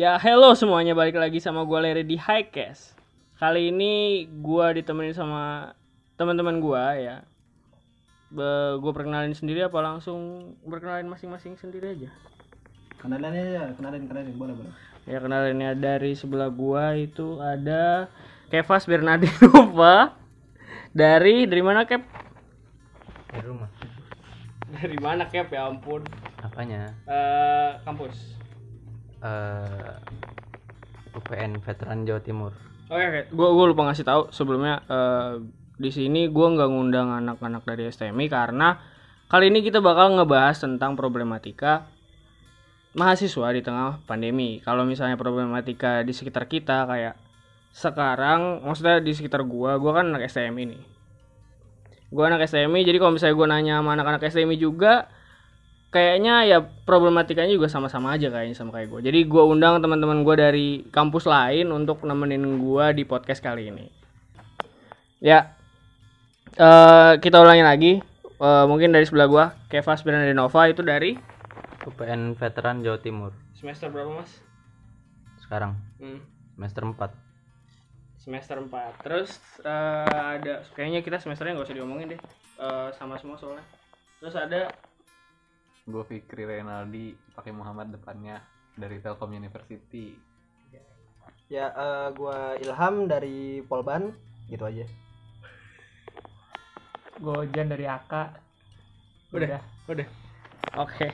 [0.00, 2.96] Ya hello semuanya balik lagi sama gue Leri di Highcast.
[3.36, 5.76] Kali ini gue ditemenin sama
[6.16, 7.20] teman-teman gue ya.
[8.80, 12.08] gue perkenalin sendiri apa langsung berkenalin masing-masing sendiri aja?
[12.96, 14.72] Kenalin aja, kenalin, kenalin, boleh, boleh.
[15.04, 18.08] Ya kenalinnya dari sebelah gua itu ada
[18.48, 20.16] Kevas Bernardinova
[20.96, 22.00] dari dari mana Kev?
[23.36, 23.68] di rumah
[24.64, 26.08] Dari mana Kev ya ampun.
[26.40, 28.39] apanya Eh kampus.
[29.20, 29.94] Eh
[31.10, 32.52] UPN Veteran Jawa Timur
[32.90, 33.20] Oke, oke.
[33.30, 35.38] Gua gua lupa ngasih tahu sebelumnya eh
[35.80, 38.76] di sini gua nggak ngundang anak-anak dari STMI karena
[39.30, 41.86] kali ini kita bakal ngebahas tentang problematika
[42.98, 44.58] mahasiswa di tengah pandemi.
[44.66, 47.14] Kalau misalnya problematika di sekitar kita kayak
[47.70, 50.82] sekarang, maksudnya di sekitar gua, gua kan anak STMI nih.
[52.10, 55.06] Gua anak STMI, jadi kalau misalnya gua nanya sama anak-anak STMI juga
[55.90, 59.00] kayaknya ya problematikanya juga sama-sama aja kayaknya sama kayak gue.
[59.10, 63.86] Jadi gue undang teman-teman gue dari kampus lain untuk nemenin gue di podcast kali ini.
[65.20, 65.54] Ya,
[66.56, 67.92] eh kita ulangi lagi.
[68.40, 71.12] Eh, mungkin dari sebelah gue, Kevas Bernardinova itu dari
[71.84, 74.32] UPN Veteran Jawa Timur semester berapa mas?
[75.44, 76.24] sekarang Hmm,
[76.56, 77.12] semester 4
[78.16, 82.20] semester 4 Terus eh, ada, kayaknya kita semesternya nggak usah diomongin deh,
[82.60, 83.64] Eh, sama semua soalnya.
[84.20, 84.68] Terus ada
[85.88, 88.40] gue Fikri Renaldi pakai Muhammad depannya
[88.76, 90.30] dari Telkom University
[91.50, 94.14] Ya, eh, gua Ilham dari Polban,
[94.46, 94.86] gitu aja.
[97.18, 98.12] Gojan dari AK.
[99.34, 99.58] Udah.
[99.90, 100.06] Udah.
[100.78, 101.10] Oke.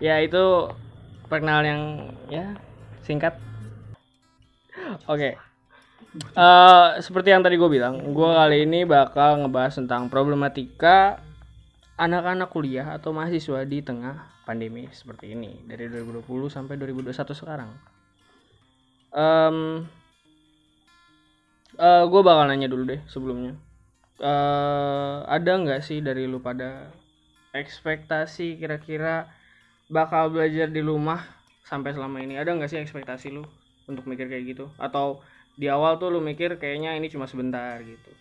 [0.00, 0.72] Ya itu
[1.28, 1.82] perkenalan yang
[2.32, 2.44] ya
[3.04, 3.36] singkat.
[5.04, 5.36] Oke.
[6.16, 11.20] Eh seperti yang tadi gue bilang, gue kali ini bakal ngebahas tentang problematika
[12.00, 17.70] anak-anak kuliah atau mahasiswa di tengah pandemi seperti ini dari 2020 sampai 2021 sekarang.
[19.12, 19.84] Em
[21.76, 23.54] eh gue bakal nanya dulu deh sebelumnya.
[24.20, 26.92] eh ada nggak sih dari lu pada
[27.56, 29.32] ekspektasi kira-kira
[29.88, 31.24] bakal belajar di rumah
[31.64, 33.48] sampai selama ini ada nggak sih ekspektasi lu
[33.88, 35.24] untuk mikir kayak gitu atau
[35.56, 38.12] di awal tuh lu mikir kayaknya ini cuma sebentar gitu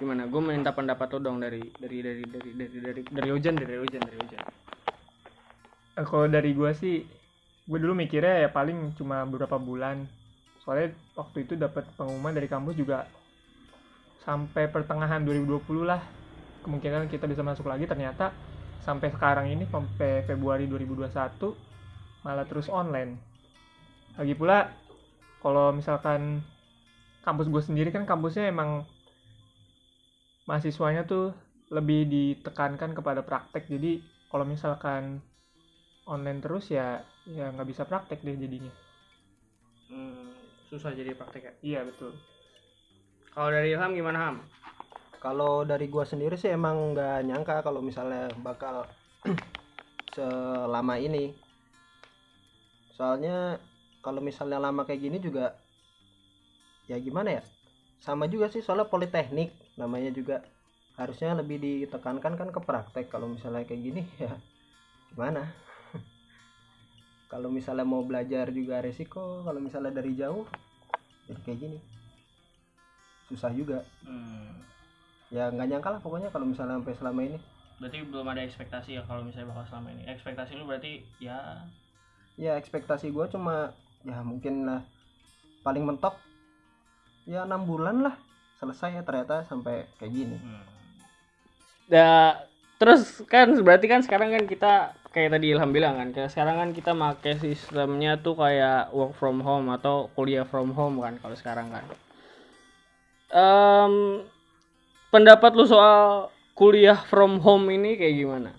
[0.00, 3.76] gimana gue minta pendapat lu dong dari dari dari dari dari dari dari Ojan dari
[3.76, 4.42] Ojan dari Ojan
[6.00, 7.04] Eh, Kalau dari gua sih,
[7.68, 10.08] gue dulu mikirnya ya paling cuma beberapa bulan.
[10.64, 13.04] Soalnya waktu itu dapat pengumuman dari kampus juga
[14.24, 16.00] sampai pertengahan 2020 lah.
[16.64, 18.32] Kemungkinan kita bisa masuk lagi ternyata
[18.80, 21.12] sampai sekarang ini sampai Februari 2021
[22.24, 23.20] malah terus online.
[24.16, 24.72] Lagi pula
[25.44, 26.44] kalau misalkan
[27.24, 28.84] kampus gue sendiri kan kampusnya emang
[30.50, 31.30] mahasiswanya tuh
[31.70, 33.70] lebih ditekankan kepada praktek.
[33.70, 35.22] Jadi kalau misalkan
[36.10, 38.74] online terus ya ya nggak bisa praktek deh jadinya.
[39.86, 40.34] Hmm,
[40.66, 41.52] susah jadi praktek ya?
[41.62, 42.18] Iya betul.
[43.30, 44.36] Kalau dari Ilham gimana Ham?
[45.22, 48.90] Kalau dari gua sendiri sih emang nggak nyangka kalau misalnya bakal
[50.18, 51.30] selama ini.
[52.98, 53.62] Soalnya
[54.02, 55.54] kalau misalnya lama kayak gini juga
[56.90, 57.42] ya gimana ya?
[58.02, 60.44] Sama juga sih soalnya politeknik namanya juga
[61.00, 63.08] harusnya lebih ditekankan kan ke praktek.
[63.08, 64.36] Kalau misalnya kayak gini ya
[65.16, 65.48] gimana?
[67.32, 70.44] kalau misalnya mau belajar juga resiko kalau misalnya dari jauh
[71.24, 71.78] jadi kayak gini.
[73.30, 73.86] Susah juga.
[74.02, 74.60] Hmm,
[75.30, 77.38] ya nggak nyangka lah pokoknya kalau misalnya sampai selama ini.
[77.80, 80.02] Berarti belum ada ekspektasi ya kalau misalnya bakal selama ini.
[80.10, 81.64] Ekspektasi lu berarti ya.
[82.36, 83.72] Ya ekspektasi gue cuma
[84.04, 84.82] ya mungkin lah
[85.60, 86.16] paling mentok
[87.28, 88.16] ya enam bulan lah
[88.60, 90.38] selesai ya ternyata sampai kayak gini
[91.90, 92.38] Ya,
[92.78, 96.70] terus kan berarti kan sekarang kan kita kayak tadi Ilham bilang kan, kayak sekarang kan
[96.70, 101.74] kita make sistemnya tuh kayak work from home atau kuliah from home kan kalau sekarang
[101.74, 101.82] kan.
[103.34, 104.22] Em,
[105.10, 108.50] pendapat lu soal kuliah from home ini kayak gimana?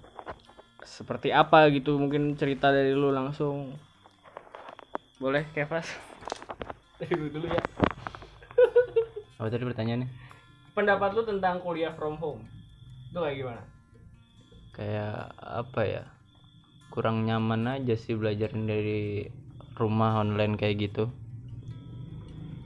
[0.83, 1.95] Seperti apa gitu?
[1.95, 3.79] Mungkin cerita dari lu langsung.
[5.23, 5.87] Boleh, Kevas?
[6.99, 7.90] Dari lu dulu ya.
[9.41, 10.09] Apa tadi pertanyaannya
[10.77, 12.45] Pendapat lu tentang kuliah from home?
[13.09, 13.61] Itu kayak gimana?
[14.71, 16.03] kayak apa ya
[16.95, 19.27] kurang nyaman aja sih belajar dari
[19.75, 21.11] rumah online kayak gitu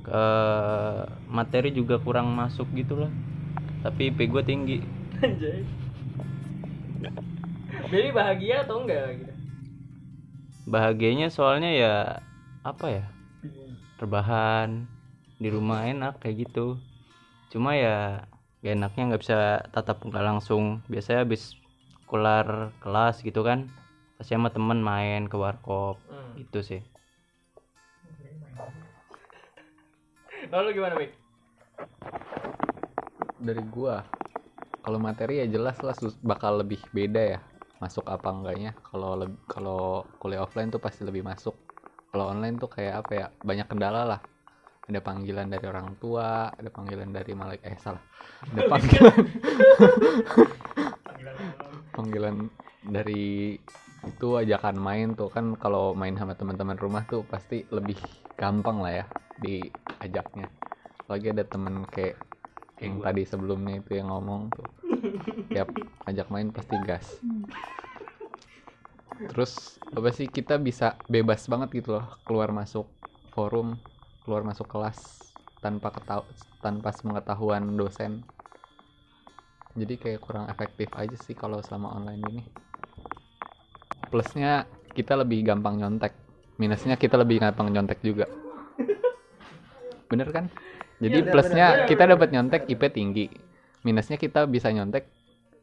[0.05, 0.25] ke
[1.33, 3.11] materi juga kurang masuk gitu lah
[3.81, 4.77] tapi IP gue tinggi
[5.23, 5.63] Anjay.
[7.89, 9.33] Jadi bahagia atau enggak gitu?
[10.69, 11.95] bahagianya soalnya ya
[12.65, 13.05] apa ya
[13.97, 14.85] rebahan
[15.35, 16.79] di rumah enak kayak gitu.
[17.51, 18.25] Cuma ya
[18.63, 19.37] gak enaknya nggak bisa
[19.71, 20.81] tatap muka langsung.
[20.87, 21.55] Biasanya habis
[22.05, 23.67] kelar kelas gitu kan
[24.15, 25.99] pasti sama temen main ke warkop.
[26.07, 26.33] Hmm.
[26.39, 26.81] gitu sih.
[30.51, 31.11] Lalu gimana, Mik?
[33.35, 34.01] dari gua
[34.81, 35.93] kalau materi ya jelas lah
[36.23, 37.39] bakal lebih beda ya
[37.81, 38.71] masuk apa enggaknya.
[38.85, 39.17] Kalau
[39.49, 41.53] kalau kuliah offline tuh pasti lebih masuk.
[42.13, 44.21] Kalau online tuh kayak apa ya banyak kendala lah
[44.85, 48.03] ada panggilan dari orang tua ada panggilan dari malaikat eh salah.
[48.53, 49.17] Ada panggilan.
[51.95, 52.35] Panggilan
[52.85, 53.57] dari
[54.05, 57.97] itu ajakan main tuh kan kalau main sama teman-teman rumah tuh pasti lebih
[58.37, 59.05] gampang lah ya
[59.41, 60.45] diajaknya.
[61.09, 62.21] Lagi ada temen kayak
[62.77, 64.69] yang tadi sebelumnya itu yang ngomong tuh.
[65.49, 65.73] Tiap
[66.05, 67.17] ajak main pasti gas.
[69.33, 72.85] Terus apa sih kita bisa bebas banget gitu loh keluar masuk
[73.33, 73.79] forum
[74.25, 75.29] keluar masuk kelas
[75.61, 76.25] tanpa ketau
[76.59, 78.25] tanpa pengetahuan dosen
[79.77, 82.43] jadi kayak kurang efektif aja sih kalau selama online ini
[84.09, 84.65] plusnya
[84.97, 86.13] kita lebih gampang nyontek
[86.61, 88.25] minusnya kita lebih gampang nyontek juga
[90.09, 90.45] bener kan
[91.03, 92.13] jadi Iya, plusnya bener, kita bener.
[92.17, 93.25] dapat nyontek IP tinggi
[93.85, 95.05] minusnya kita bisa nyontek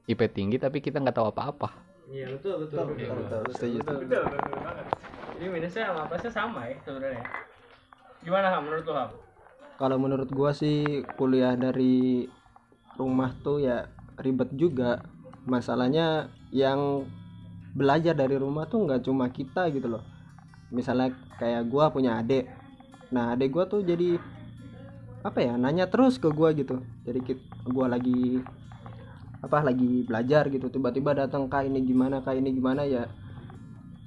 [0.06, 1.70] IP tinggi tapi kita nggak tahu apa-apa
[2.12, 2.84] Iya, betul, betul.
[2.92, 3.40] Betul, betul, betul.
[3.56, 4.04] Setuju, betul, setuju.
[4.04, 4.86] betul, betul banget.
[5.32, 7.24] Jadi minusnya sama plusnya sama ya sebenarnya.
[8.22, 8.62] Gimana Ham?
[8.66, 9.10] Menurut lu Ham?
[9.82, 12.30] kalau menurut gua sih kuliah dari
[12.94, 15.02] rumah tuh ya ribet juga.
[15.42, 17.02] Masalahnya yang
[17.74, 20.06] belajar dari rumah tuh nggak cuma kita gitu loh.
[20.70, 21.10] Misalnya
[21.42, 22.46] kayak gua punya adik.
[23.10, 24.22] Nah adik gua tuh jadi
[25.26, 26.78] apa ya nanya terus ke gua gitu.
[27.02, 28.38] Jadi gua lagi
[29.42, 30.70] apa lagi belajar gitu.
[30.70, 32.22] Tiba-tiba datang kak ini gimana?
[32.22, 32.86] Kak ini gimana?
[32.86, 33.10] Ya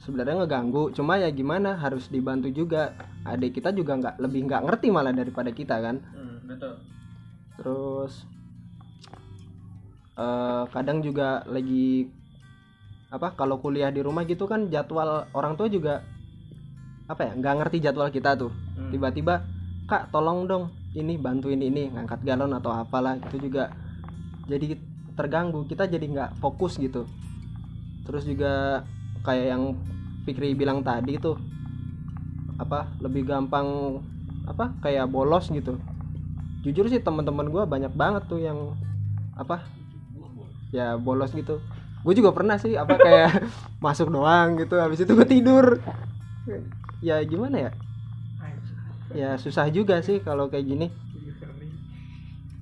[0.05, 0.93] sebenarnya ngeganggu.
[0.93, 2.93] Cuma ya gimana harus dibantu juga.
[3.25, 5.97] Adik kita juga nggak lebih nggak ngerti malah daripada kita kan?
[6.13, 6.73] Hmm, betul.
[7.55, 8.27] terus
[10.19, 12.11] eh, kadang juga lagi
[13.07, 16.03] apa kalau kuliah di rumah gitu kan jadwal orang tua juga
[17.07, 18.51] apa ya nggak ngerti jadwal kita tuh.
[18.75, 18.91] Hmm.
[18.91, 19.41] tiba-tiba
[19.87, 23.71] kak tolong dong ini bantuin ini ngangkat galon atau apalah itu juga.
[24.45, 24.77] Jadi
[25.15, 27.07] terganggu kita jadi nggak fokus gitu.
[28.05, 28.83] Terus juga
[29.25, 29.63] kayak yang
[30.25, 31.37] Fikri bilang tadi tuh
[32.55, 33.99] apa lebih gampang
[34.45, 35.77] apa kayak bolos gitu.
[36.65, 38.73] Jujur sih teman-teman gue banyak banget tuh yang
[39.35, 39.61] apa
[40.73, 41.61] ya bolos gitu.
[42.05, 43.29] Gue juga pernah sih apa kayak
[43.85, 45.65] masuk doang gitu habis itu gue tidur.
[47.03, 47.71] Ya gimana ya?
[49.15, 50.87] Ya susah juga sih kalau kayak gini.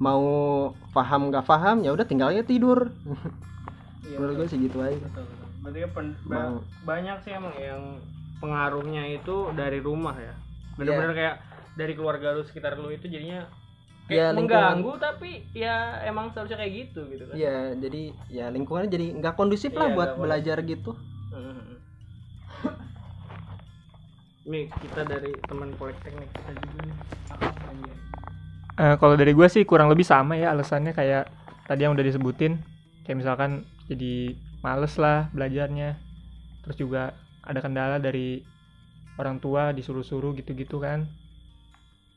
[0.03, 0.23] Mau
[0.91, 2.91] paham nggak paham ya udah tinggal aja tidur.
[4.17, 5.07] Menurut gue sih gitu aja.
[5.63, 7.97] Berarti pen- ba- banyak sih emang yang
[8.37, 10.33] pengaruhnya itu dari rumah ya.
[10.75, 11.35] Bener-bener kayak
[11.73, 13.45] dari keluarga lu sekitar lu itu jadinya
[14.03, 14.83] Ya, kayak lingkungan.
[14.83, 17.33] mengganggu tapi ya emang seharusnya kayak gitu gitu kan.
[17.33, 20.91] ya jadi ya lingkungannya jadi nggak kondusif lah Iya, buat nggak belajar gitu.
[24.45, 26.95] Nih kita dari teman politeknik kita juga nih.
[28.75, 31.29] Eh, kalau dari gue sih kurang lebih sama ya alasannya kayak
[31.63, 32.59] tadi yang udah disebutin
[33.03, 34.33] kayak misalkan jadi
[34.63, 35.99] males lah belajarnya.
[36.63, 37.11] Terus juga
[37.43, 38.39] ada kendala dari
[39.19, 41.05] orang tua disuruh-suruh gitu-gitu kan.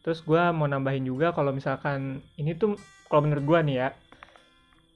[0.07, 2.79] Terus gue mau nambahin juga kalau misalkan ini tuh
[3.11, 3.89] kalau menurut gue nih ya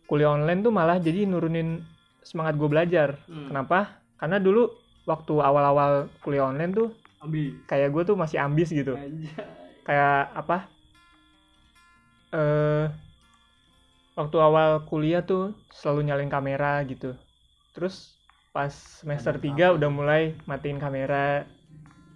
[0.06, 1.82] kuliah online tuh malah jadi nurunin
[2.22, 3.18] semangat gue belajar.
[3.26, 3.50] Hmm.
[3.50, 3.98] kenapa?
[4.16, 4.70] Karena dulu
[5.06, 6.88] waktu awal-awal kuliah online tuh
[7.18, 7.58] Ambil.
[7.66, 8.94] kayak gue tuh masih ambis gitu.
[8.94, 9.34] Anjay.
[9.82, 10.56] kayak apa?
[12.30, 12.86] Eh
[14.14, 17.16] waktu awal kuliah tuh selalu nyalain kamera gitu
[17.70, 18.18] terus
[18.50, 21.46] pas semester 3 udah mulai matiin kamera.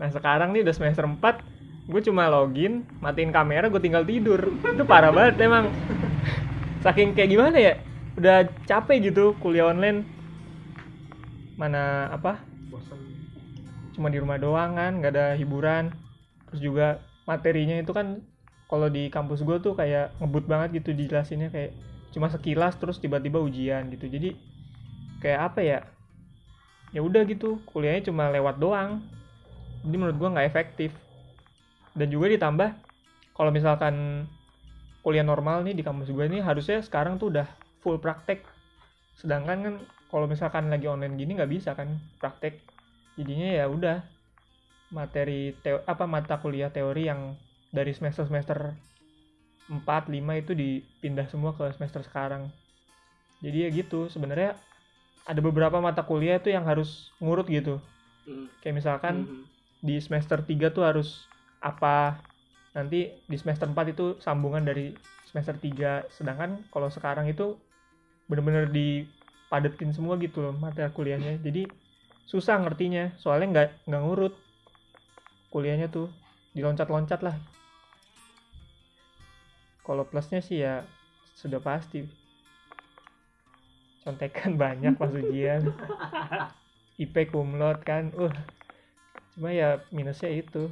[0.03, 4.41] Nah sekarang nih udah semester 4 gue cuma login matiin kamera gue tinggal tidur.
[4.51, 5.71] Itu parah banget emang.
[6.83, 7.75] Saking kayak gimana ya?
[8.19, 10.03] Udah capek gitu kuliah online.
[11.55, 12.43] Mana apa?
[13.95, 15.95] Cuma di rumah doang kan nggak ada hiburan.
[16.51, 16.87] Terus juga
[17.31, 18.21] materinya itu kan
[18.67, 21.71] kalau di kampus gue tuh kayak ngebut banget gitu dijelasinnya kayak
[22.11, 24.11] cuma sekilas terus tiba-tiba ujian gitu.
[24.11, 24.35] Jadi
[25.25, 25.81] kayak apa ya?
[26.93, 29.01] Ya udah gitu kuliahnya cuma lewat doang.
[29.81, 30.93] Jadi menurut gue nggak efektif.
[31.97, 32.77] Dan juga ditambah
[33.33, 34.29] kalau misalkan
[35.01, 37.49] kuliah normal nih di kampus gue nih harusnya sekarang tuh udah
[37.81, 38.45] full praktek.
[39.17, 39.75] Sedangkan kan
[40.13, 42.61] kalau misalkan lagi online gini nggak bisa kan praktek.
[43.17, 44.05] Jadinya ya udah
[44.93, 47.35] materi teo apa mata kuliah teori yang
[47.75, 48.77] dari semester semester
[49.67, 52.53] 4 5 itu dipindah semua ke semester sekarang.
[53.41, 54.55] Jadi ya gitu sebenarnya
[55.25, 57.81] ada beberapa mata kuliah tuh yang harus ngurut gitu.
[58.25, 58.49] Hmm.
[58.65, 59.45] kayak misalkan Mhm.
[59.85, 61.29] di semester 3 tuh harus
[61.61, 62.17] apa
[62.73, 64.97] nanti di semester 4 itu sambungan dari
[65.29, 67.61] semester 3 sedangkan kalau sekarang itu
[68.25, 71.37] bener-bener dipadetin semua gitu loh materi kuliahnya.
[71.37, 71.69] Jadi
[72.25, 74.35] susah ngertinya soalnya nggak nggak ngurut
[75.53, 76.09] kuliahnya tuh.
[76.57, 77.37] Diloncat-loncat lah.
[79.85, 80.81] Kalau plusnya sih ya
[81.37, 82.09] sudah pasti
[84.05, 85.73] contekan banyak pas ujian.
[87.01, 88.13] IP kumlot kan.
[88.15, 88.31] Uh
[89.35, 90.71] cuma ya minusnya itu.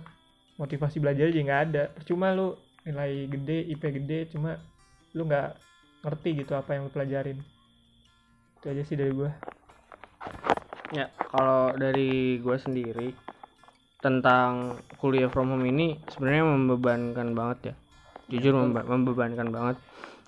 [0.61, 1.83] Motivasi belajar juga nggak ada.
[1.97, 2.55] Percuma lu
[2.87, 4.61] nilai gede IP gede cuma
[5.17, 5.59] lu nggak
[6.07, 7.39] ngerti gitu apa yang lu pelajarin.
[8.61, 9.33] Itu aja sih dari gua.
[10.93, 13.17] Ya, kalau dari gue sendiri
[14.05, 17.75] tentang kuliah from home ini sebenarnya membebankan banget ya.
[18.29, 19.77] Jujur membe- membebankan banget.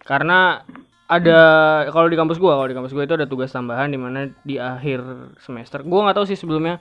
[0.09, 0.65] Karena
[1.05, 1.39] ada
[1.93, 4.57] kalau di kampus gua, kalau di kampus gua itu ada tugas tambahan di mana di
[4.57, 5.05] akhir
[5.41, 5.85] semester.
[5.85, 6.81] Gua nggak tahu sih sebelumnya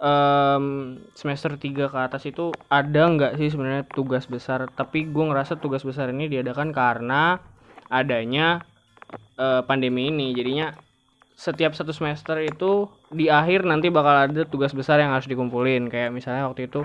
[0.00, 5.60] em, semester 3 ke atas itu ada nggak sih sebenarnya tugas besar, tapi gua ngerasa
[5.60, 7.36] tugas besar ini diadakan karena
[7.92, 8.64] adanya
[9.36, 10.32] eh, pandemi ini.
[10.36, 10.72] Jadinya
[11.38, 16.10] setiap satu semester itu di akhir nanti bakal ada tugas besar yang harus dikumpulin kayak
[16.10, 16.82] misalnya waktu itu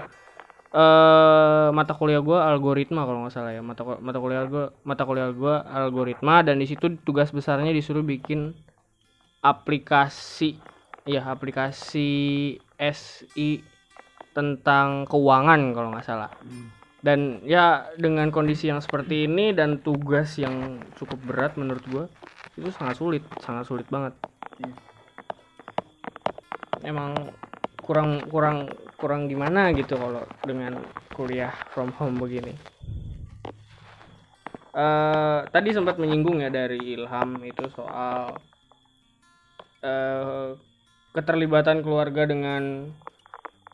[0.73, 3.61] eh mata kuliah gua algoritma kalau nggak salah ya.
[3.61, 8.57] Mata mata kuliah gua mata kuliah gua algoritma dan di situ tugas besarnya disuruh bikin
[9.45, 10.57] aplikasi
[11.05, 12.09] ya aplikasi
[12.79, 13.61] SI
[14.33, 16.33] tentang keuangan kalau nggak salah.
[17.03, 22.05] Dan ya dengan kondisi yang seperti ini dan tugas yang cukup berat menurut gua
[22.57, 24.17] itu sangat sulit sangat sulit banget.
[26.81, 27.13] Emang
[27.83, 28.71] kurang kurang
[29.03, 30.79] kurang gimana gitu kalau dengan
[31.11, 32.55] kuliah from home begini.
[34.71, 38.31] Eh tadi sempat menyinggung ya dari Ilham itu soal
[39.83, 40.55] eh
[41.11, 42.87] keterlibatan keluarga dengan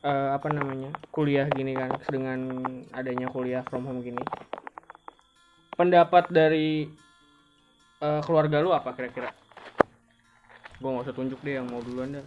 [0.01, 2.49] eh, apa namanya kuliah gini kan dengan
[2.97, 4.25] adanya kuliah from home gini.
[5.77, 6.89] Pendapat dari
[8.01, 9.29] eh, keluarga lu apa kira-kira?
[10.81, 12.25] Gue nggak usah tunjuk deh yang mau duluan dah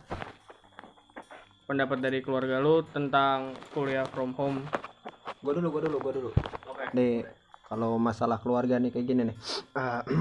[1.64, 4.62] pendapat dari keluarga lu tentang kuliah from home?
[5.42, 6.30] Gue dulu gue dulu gue dulu.
[6.68, 6.84] Oke.
[6.94, 7.26] Nih
[7.72, 9.36] kalau masalah keluarga nih kayak gini nih.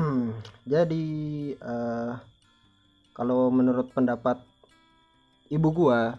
[0.74, 1.06] Jadi
[1.52, 2.12] eh,
[3.12, 4.40] kalau menurut pendapat
[5.52, 6.16] ibu gua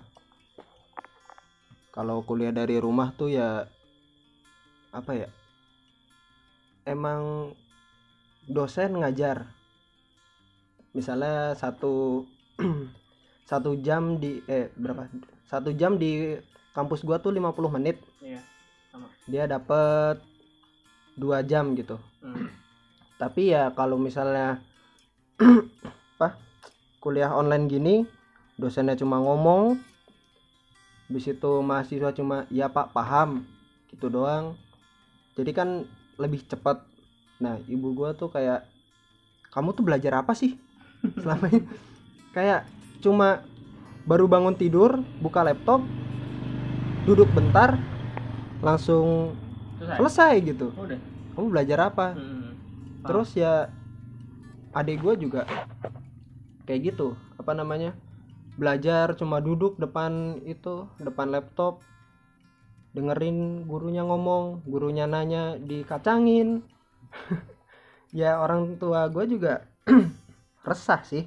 [1.88, 3.64] kalau kuliah dari rumah tuh ya
[4.92, 5.28] apa ya
[6.84, 7.52] emang
[8.44, 9.48] dosen ngajar.
[10.92, 12.28] Misalnya satu
[13.46, 15.08] satu jam di eh berapa?
[15.46, 16.38] Satu jam di
[16.72, 18.00] kampus gua tuh 50 menit.
[18.22, 18.40] Iya
[19.26, 20.18] dia dapat
[21.14, 21.98] dua jam gitu.
[22.22, 22.48] Hmm.
[23.18, 24.58] tapi ya kalau misalnya
[26.18, 26.38] apa
[26.98, 27.94] kuliah online gini
[28.58, 29.78] dosennya cuma ngomong
[31.06, 33.44] habis itu mahasiswa cuma ya pak paham
[33.92, 34.56] gitu doang.
[35.36, 35.68] Jadi kan
[36.16, 36.82] lebih cepat.
[37.36, 38.64] Nah ibu gua tuh kayak
[39.52, 40.56] kamu tuh belajar apa sih?
[41.22, 41.68] Selama ini.
[42.32, 42.64] Kayak
[43.02, 43.42] cuma
[44.06, 45.82] baru bangun tidur buka laptop
[47.02, 47.74] duduk bentar
[48.62, 49.34] langsung
[49.78, 49.98] selesai?
[49.98, 50.66] selesai gitu.
[50.78, 50.98] Udah?
[51.34, 52.14] Kamu belajar apa?
[52.14, 52.54] Hmm.
[53.02, 53.66] terus ya
[54.70, 55.42] adik gue juga
[56.70, 57.18] kayak gitu.
[57.34, 57.98] Apa namanya?
[58.54, 61.82] Belajar cuma duduk depan itu depan laptop
[62.92, 66.62] dengerin gurunya ngomong gurunya nanya dikacangin.
[68.12, 69.64] Ya orang tua gue juga
[70.68, 71.24] resah sih.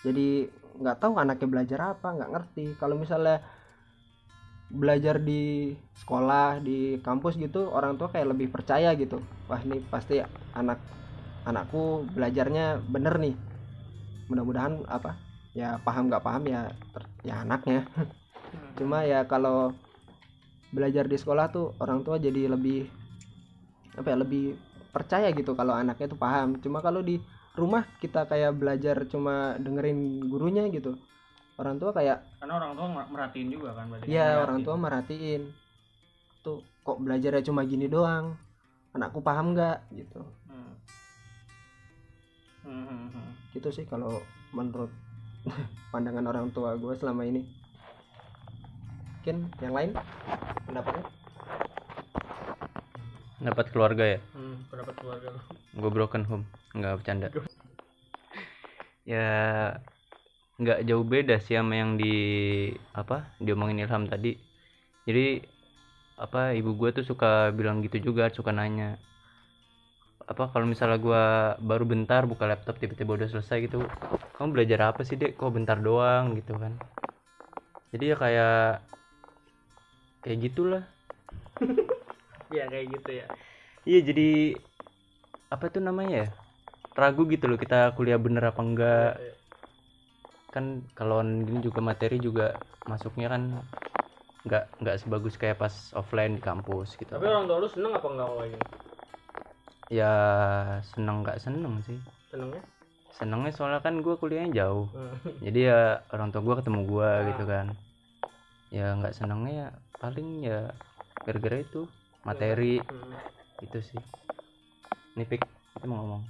[0.00, 2.64] Jadi nggak tahu anaknya belajar apa nggak ngerti.
[2.78, 3.42] Kalau misalnya
[4.74, 5.70] belajar di
[6.02, 9.22] sekolah di kampus gitu orang tua kayak lebih percaya gitu.
[9.46, 10.18] Wah ini pasti
[10.56, 10.80] anak
[11.46, 13.34] anakku belajarnya bener nih.
[14.26, 15.14] Mudah-mudahan apa
[15.54, 16.72] ya paham nggak paham ya
[17.22, 17.86] ya anaknya.
[18.78, 19.70] Cuma ya kalau
[20.74, 22.90] belajar di sekolah tuh orang tua jadi lebih
[23.94, 24.58] apa ya lebih
[24.90, 26.58] percaya gitu kalau anaknya tuh paham.
[26.58, 27.22] Cuma kalau di
[27.54, 30.98] rumah kita kayak belajar cuma dengerin gurunya gitu.
[31.54, 35.42] Orang tua kayak karena orang tua mer- merhatiin juga kan berarti Iya orang tua merhatiin.
[36.42, 38.34] Tuh kok belajarnya cuma gini doang?
[38.90, 39.86] Anakku paham nggak?
[39.94, 40.20] Gitu.
[40.50, 40.72] Hmm.
[42.66, 43.30] Hmm, hmm, hmm.
[43.54, 44.18] gitu sih kalau
[44.50, 44.90] menurut
[45.94, 47.46] pandangan orang tua gue selama ini.
[49.22, 49.90] Mungkin yang lain?
[50.66, 51.04] Pendapatnya
[53.44, 54.18] dapat keluarga ya?
[54.34, 55.42] Hmm, pendapat keluarga lu
[55.80, 56.44] gue broken home.
[56.76, 57.26] Nggak bercanda.
[59.04, 59.84] Ya
[60.60, 62.06] nggak jauh beda sih sama yang di
[63.00, 63.14] apa
[63.44, 64.28] diomongin Ilham tadi.
[65.06, 65.22] Jadi
[66.24, 67.26] apa ibu gue tuh suka
[67.58, 68.86] bilang gitu juga suka nanya
[70.32, 71.22] apa kalau misalnya gue
[71.70, 73.78] baru bentar buka laptop tiba-tiba udah selesai gitu
[74.36, 75.30] kamu belajar apa sih dek?
[75.38, 76.24] Kok bentar doang?
[76.38, 76.72] Gitu kan.
[77.92, 78.54] Jadi ya kayak
[80.24, 80.82] kayak gitulah.
[82.52, 83.26] Iya kayak gitu ya.
[83.88, 84.22] Iya jadi
[85.54, 86.28] apa tuh namanya ya?
[87.00, 89.10] Ragu gitu loh kita kuliah bener apa enggak.
[90.54, 90.64] Kan
[90.98, 92.46] kalau gini juga materi juga
[92.90, 93.42] masuknya kan
[94.46, 97.12] nggak nggak sebagus kayak pas offline di kampus gitu.
[97.16, 98.64] tapi orang tua lu seneng apa enggak gini
[99.92, 100.12] ya
[100.90, 101.98] seneng nggak seneng sih
[102.30, 102.62] senengnya
[103.18, 105.16] senengnya soalnya kan gue kuliahnya jauh Hmm.
[105.44, 105.78] jadi ya
[106.14, 107.24] orang tua gue ketemu gue Ah.
[107.30, 107.66] gitu kan
[108.76, 109.68] ya nggak senengnya ya
[110.02, 110.58] paling ya
[111.24, 111.80] gara-gara itu
[112.26, 113.14] materi Hmm.
[113.66, 114.02] itu sih
[115.14, 115.42] nih pik
[115.78, 116.24] kita mau ngomong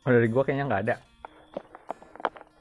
[0.00, 0.96] Oh, dari gua kayaknya nggak ada.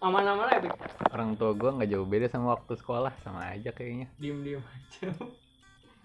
[0.03, 0.75] aman-aman aja Pik.
[1.15, 4.11] Orang tua gua nggak jauh beda sama waktu sekolah, sama aja kayaknya.
[4.19, 5.07] diem-diem aja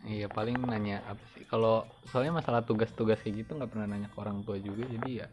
[0.07, 1.43] Iya paling nanya apa sih?
[1.51, 5.29] Kalau soalnya masalah tugas-tugas kayak gitu nggak pernah nanya ke orang tua juga, jadi ya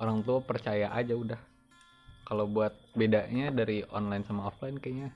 [0.00, 1.40] orang tua percaya aja udah.
[2.24, 5.12] Kalau buat bedanya dari online sama offline kayaknya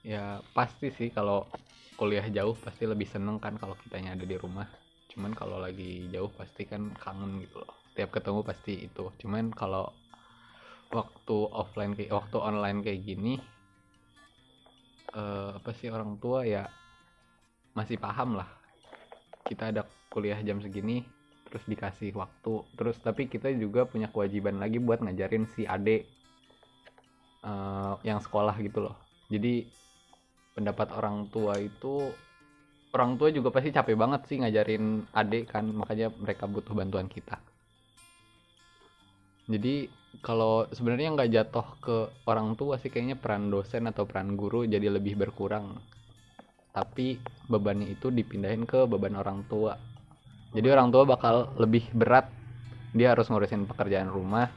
[0.00, 1.44] ya pasti sih kalau
[2.00, 4.68] kuliah jauh pasti lebih seneng kan kalau kitanya ada di rumah.
[5.10, 7.72] Cuman kalau lagi jauh pasti kan kangen gitu loh.
[7.92, 9.04] Setiap ketemu pasti itu.
[9.20, 9.92] Cuman kalau
[10.90, 13.38] waktu offline kayak waktu online kayak gini
[15.14, 16.66] eh, apa sih orang tua ya
[17.78, 18.50] masih paham lah
[19.46, 21.06] kita ada kuliah jam segini
[21.46, 26.06] terus dikasih waktu terus tapi kita juga punya kewajiban lagi buat ngajarin si ade
[27.46, 28.98] eh, yang sekolah gitu loh
[29.30, 29.70] jadi
[30.54, 32.10] pendapat orang tua itu
[32.90, 37.38] orang tua juga pasti capek banget sih ngajarin ade kan makanya mereka butuh bantuan kita.
[39.50, 39.90] Jadi
[40.22, 44.90] kalau sebenarnya nggak jatuh ke orang tua sih kayaknya peran dosen atau peran guru jadi
[44.90, 45.78] lebih berkurang.
[46.70, 47.18] Tapi
[47.50, 49.74] bebannya itu dipindahin ke beban orang tua.
[50.54, 52.30] Jadi orang tua bakal lebih berat.
[52.90, 54.50] Dia harus ngurusin pekerjaan rumah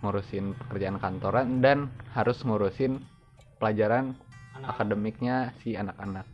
[0.00, 3.00] ngurusin pekerjaan kantoran dan harus ngurusin
[3.60, 4.16] pelajaran
[4.64, 6.26] akademiknya si anak-anak.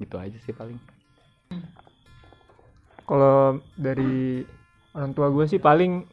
[0.00, 0.78] Gitu aja sih paling.
[3.04, 4.42] Kalau dari
[4.96, 6.06] orang tua gue sih paling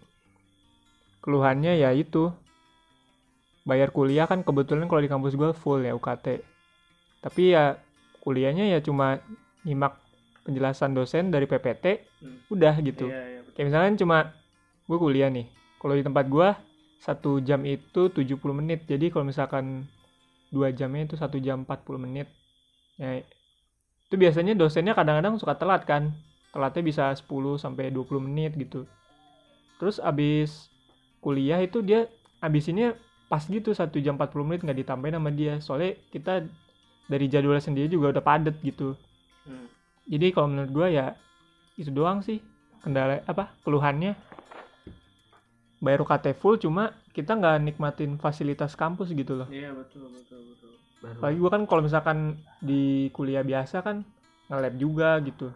[1.23, 2.31] keluhannya ya itu.
[3.67, 6.41] Bayar kuliah kan kebetulan kalau di kampus gue full ya UKT
[7.19, 7.75] tapi ya
[8.23, 9.19] kuliahnya ya cuma
[9.67, 9.99] nyimak
[10.47, 12.39] penjelasan dosen dari PPT Hmm.
[12.51, 13.07] udah gitu.
[13.07, 13.53] Iya, iya, betul.
[13.55, 14.17] kayak misalkan cuma
[14.87, 15.47] gue kuliah nih.
[15.79, 16.49] Kalau di tempat gue
[16.99, 18.83] satu jam itu 70 menit.
[18.83, 19.87] Jadi kalau misalkan
[20.49, 22.27] dua jamnya itu satu jam 40 menit.
[22.97, 23.21] Ya
[24.09, 26.13] itu biasanya dosennya kadang-kadang suka telat kan.
[26.49, 28.89] Telatnya bisa 10 sampai 20 menit gitu.
[29.77, 30.73] Terus abis
[31.21, 32.09] kuliah itu dia
[32.41, 32.97] abisinnya
[33.29, 35.53] pas gitu satu jam 40 menit nggak ditambahin sama dia.
[35.61, 36.45] Soalnya kita
[37.09, 38.93] dari jadwalnya sendiri juga udah padet gitu.
[39.49, 39.65] Hmm.
[40.05, 41.17] jadi kalau menurut gue ya
[41.79, 42.37] itu doang sih
[42.85, 44.13] kendala apa keluhannya
[45.79, 49.47] bayar UKT full cuma kita nggak nikmatin fasilitas kampus gitu loh.
[49.47, 50.71] Iya betul betul betul.
[50.99, 52.17] Apalagi gue kan kalau misalkan
[52.59, 54.03] di kuliah biasa kan
[54.51, 55.47] nge-lab juga gitu.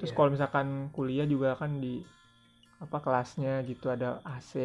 [0.00, 0.16] Terus Iya.
[0.18, 2.00] kalau misalkan kuliah juga kan di
[2.82, 4.58] apa kelasnya gitu ada AC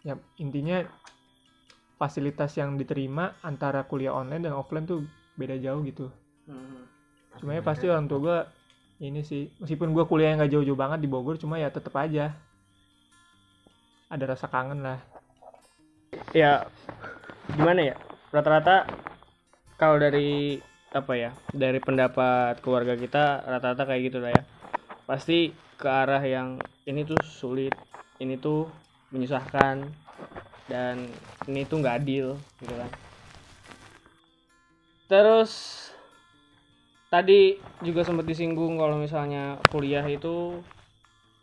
[0.00, 0.80] ya intinya
[2.00, 5.04] fasilitas yang diterima antara kuliah online dan offline tuh
[5.36, 6.08] beda jauh gitu.
[6.46, 6.84] Hmm.
[7.38, 8.38] cuma ya pasti orang tua gue
[9.08, 12.34] ini sih meskipun gue kuliah nggak jauh-jauh banget di Bogor cuma ya tetep aja
[14.12, 15.00] ada rasa kangen lah.
[16.36, 16.68] Ya
[17.56, 17.96] gimana ya?
[18.28, 18.84] Rata-rata
[19.80, 20.60] kalau dari
[20.92, 24.42] apa ya dari pendapat keluarga kita rata-rata kayak gitu lah ya.
[25.08, 27.72] Pasti ke arah yang ini tuh sulit
[28.20, 28.68] ini tuh
[29.08, 29.80] menyusahkan
[30.68, 31.08] dan
[31.48, 32.90] ini tuh nggak adil gitu kan.
[35.08, 35.52] Terus
[37.08, 40.60] tadi juga sempat disinggung kalau misalnya kuliah itu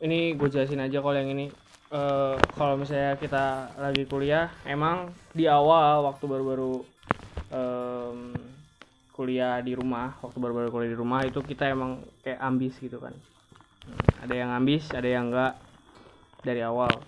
[0.02, 1.52] ini gue jelasin aja kalau yang ini
[1.94, 3.44] eh, kalau misalnya kita
[3.84, 4.98] lagi kuliah emang
[5.38, 6.72] di awal waktu baru-baru
[7.54, 8.20] em,
[9.16, 11.92] kuliah di rumah waktu baru-baru kuliah di rumah itu kita emang
[12.24, 13.16] kayak ambis gitu kan.
[13.86, 15.54] Hmm, ada yang ambis ada yang enggak
[16.48, 17.06] dari awal.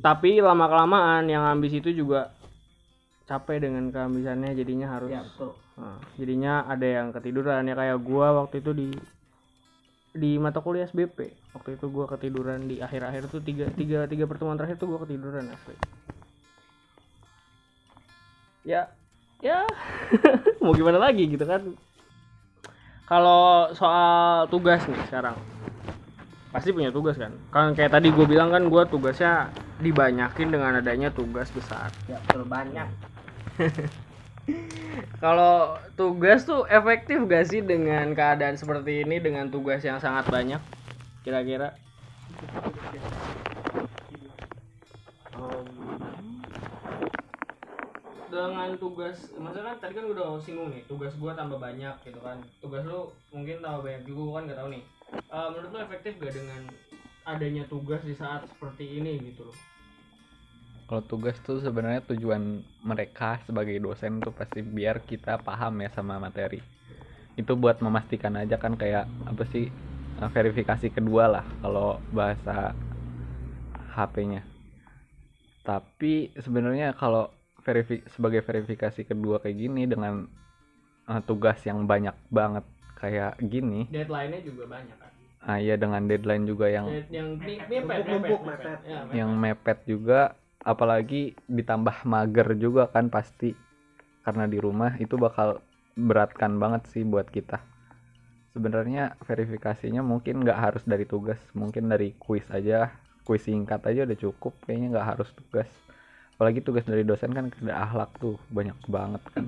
[0.00, 2.34] Tapi lama kelamaan yang ambis itu juga
[3.28, 5.50] capek dengan keambisannya jadinya harus ya betul.
[5.74, 7.66] Nah, jadinya ada yang ketiduran.
[7.66, 8.88] Ya kayak gua waktu itu di
[10.14, 14.54] di mata kuliah SBP waktu itu gua ketiduran di akhir-akhir tuh tiga tiga tiga pertemuan
[14.54, 15.74] terakhir tuh gua ketiduran asli.
[18.62, 18.94] Ya
[19.42, 19.66] ya.
[20.62, 21.74] Mau gimana lagi gitu kan?
[23.10, 25.36] Kalau soal tugas nih sekarang
[26.54, 27.34] pasti punya tugas kan?
[27.50, 29.50] Kan kayak tadi gue bilang kan gua tugasnya
[29.82, 31.90] dibanyakin dengan adanya tugas besar.
[32.06, 32.86] Ya betul banyak
[35.22, 40.60] Kalau tugas tuh efektif gak sih dengan keadaan seperti ini dengan tugas yang sangat banyak?
[41.24, 41.80] Kira-kira?
[48.64, 52.40] dengan tugas, maksudnya kan tadi kan udah singgung nih, tugas gua tambah banyak gitu kan.
[52.58, 54.84] Tugas lu mungkin tambah banyak juga gua kan gak tahu nih.
[55.14, 56.62] Eh, menurut lu efektif gak dengan
[57.28, 59.56] adanya tugas di saat seperti ini gitu loh?
[60.94, 66.22] Kalau tugas tuh sebenarnya tujuan mereka sebagai dosen tuh pasti biar kita paham ya sama
[66.22, 66.62] materi.
[67.34, 69.66] itu buat memastikan aja kan kayak apa sih
[70.22, 72.78] eh, verifikasi kedua lah kalau bahasa
[73.90, 74.46] HP-nya
[75.66, 77.26] tapi sebenarnya kalau
[77.66, 80.30] verifi sebagai verifikasi kedua kayak gini dengan
[81.10, 82.62] eh, tugas yang banyak banget
[82.94, 85.10] kayak gini Deadline-nya juga banyak kan.
[85.42, 88.78] ah iya dengan deadline juga yang Dead- yang mepet, Numpuk-numpuk, mepet, mepet.
[88.86, 89.14] Ya, mepet.
[89.18, 90.20] yang mepet juga
[90.64, 93.52] apalagi ditambah mager juga kan pasti.
[94.24, 95.60] Karena di rumah itu bakal
[95.94, 97.60] beratkan banget sih buat kita.
[98.56, 101.38] Sebenarnya verifikasinya mungkin nggak harus dari tugas.
[101.52, 102.90] Mungkin dari kuis aja.
[103.22, 104.52] Kuis singkat aja udah cukup.
[104.64, 105.68] Kayaknya nggak harus tugas.
[106.34, 108.40] Apalagi tugas dari dosen kan ada akhlak tuh.
[108.48, 109.44] Banyak banget kan.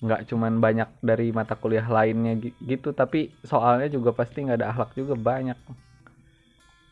[0.00, 2.96] Nggak cuman banyak dari mata kuliah lainnya gi- gitu.
[2.96, 5.12] Tapi soalnya juga pasti nggak ada akhlak juga.
[5.12, 5.58] Banyak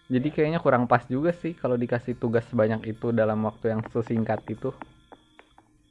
[0.09, 4.40] jadi kayaknya kurang pas juga sih kalau dikasih tugas sebanyak itu dalam waktu yang sesingkat
[4.49, 4.73] itu.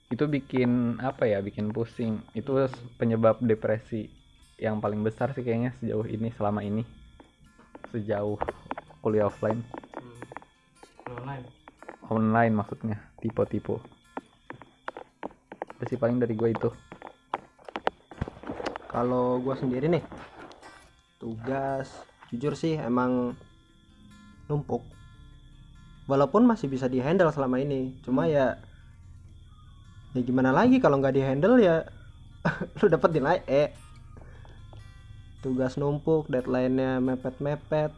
[0.09, 2.25] Itu bikin apa ya bikin pusing.
[2.33, 2.57] Itu
[2.97, 4.09] penyebab depresi
[4.57, 6.81] yang paling besar sih kayaknya sejauh ini selama ini.
[7.93, 8.41] Sejauh
[9.05, 9.61] kuliah offline.
[10.01, 11.13] Hmm.
[11.13, 11.45] Online.
[12.09, 13.77] online maksudnya tipe-tipe.
[15.77, 16.69] Itu sih paling dari gue itu.
[18.89, 20.01] Kalau gua sendiri nih
[21.21, 21.93] tugas.
[22.33, 23.37] Jujur sih emang
[24.47, 24.83] numpuk.
[26.07, 28.55] Walaupun masih bisa dihandle selama ini cuma ya
[30.15, 31.83] ya gimana lagi kalau nggak dihandle ya
[32.79, 33.75] lu dapat nilai E.
[35.43, 37.93] Tugas numpuk deadline-nya mepet-mepet.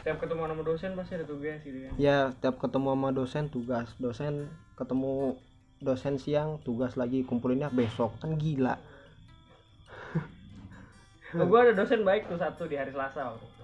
[0.00, 1.92] Setiap ketemu sama dosen pasti ada tugas gitu kan.
[2.00, 4.48] ya tiap ketemu sama dosen tugas dosen.
[4.80, 5.36] Ketemu
[5.84, 8.16] dosen siang tugas lagi kumpulinnya besok.
[8.22, 8.80] Kan gila.
[11.30, 13.59] Oh, gue ada dosen baik tuh satu di hari Selasa waktu.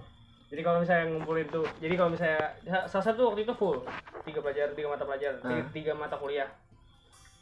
[0.47, 2.55] Jadi kalau misalnya ngumpulin tuh, jadi kalau misalnya
[2.87, 3.83] Selasa tuh waktu itu full
[4.23, 5.67] tiga pelajaran, tiga mata pelajaran, tiga, Ah.
[5.75, 6.49] tiga mata kuliah.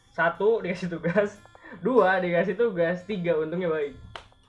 [0.09, 1.37] Satu dikasih tugas,
[1.85, 3.93] dua dikasih tugas, tiga untungnya baik.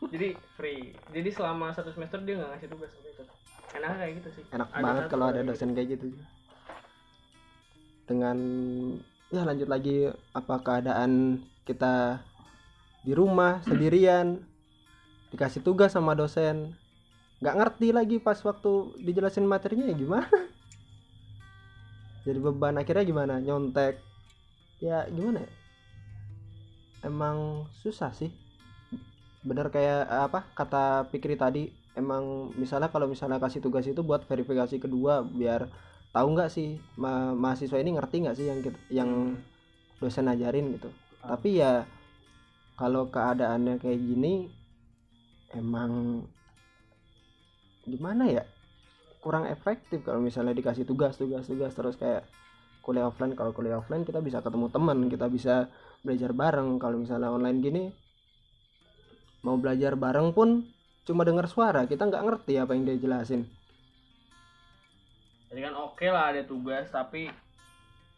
[0.09, 0.97] Jadi free.
[1.13, 3.25] Jadi selama satu semester dia nggak ngasih tugas waktu itu.
[3.77, 4.45] Enaknya kayak gitu sih.
[4.57, 6.07] enak Ada banget satu kalau ada kayak dosen kayak gitu
[8.07, 8.39] dengan
[9.35, 12.23] ya lanjut lagi apa keadaan kita
[13.03, 14.39] di rumah sendirian
[15.35, 16.79] dikasih tugas sama dosen
[17.37, 20.29] nggak ngerti lagi pas waktu dijelasin materinya ya gimana.
[22.27, 23.35] Jadi beban akhirnya gimana?
[23.39, 24.03] Nyontek.
[24.83, 25.53] Ya gimana ya?
[27.07, 28.35] Emang susah sih.
[29.47, 34.77] Bener kayak apa kata Pikri tadi emang misalnya kalau misalnya kasih tugas itu buat verifikasi
[34.83, 35.71] kedua biar
[36.11, 39.11] tahu nggak sih ma- mahasiswa ini ngerti nggak sih yang kita- yang
[40.03, 40.91] dosen ajarin gitu.
[41.23, 41.87] Tapi ya
[42.77, 44.51] kalau keadaannya kayak gini
[45.55, 46.25] emang
[47.87, 48.45] gimana ya?
[49.23, 52.27] Kurang efektif kalau misalnya dikasih tugas tugas tugas terus kayak
[52.83, 55.71] kuliah offline kalau kuliah offline kita bisa ketemu teman kita bisa
[56.03, 56.79] belajar bareng.
[56.79, 57.85] Kalau misalnya online gini
[59.47, 60.67] mau belajar bareng pun
[61.07, 63.47] cuma dengar suara kita nggak ngerti apa yang dia jelasin.
[65.51, 67.31] Jadi kan oke lah ada tugas tapi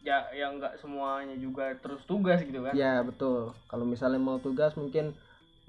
[0.01, 2.73] ya yang nggak semuanya juga terus tugas gitu kan.
[2.73, 3.53] ya betul.
[3.69, 5.13] Kalau misalnya mau tugas mungkin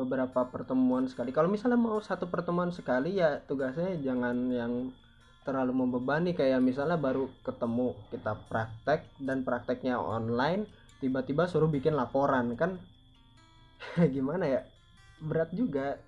[0.00, 1.28] beberapa pertemuan sekali.
[1.28, 4.72] Kalau misalnya mau satu pertemuan sekali ya tugasnya jangan yang
[5.44, 6.32] terlalu membebani.
[6.32, 10.64] Kayak misalnya baru ketemu kita praktek dan prakteknya online
[11.04, 12.56] tiba-tiba suruh bikin laporan.
[12.56, 12.80] Kan
[14.16, 14.60] gimana ya?
[15.20, 16.00] Berat juga.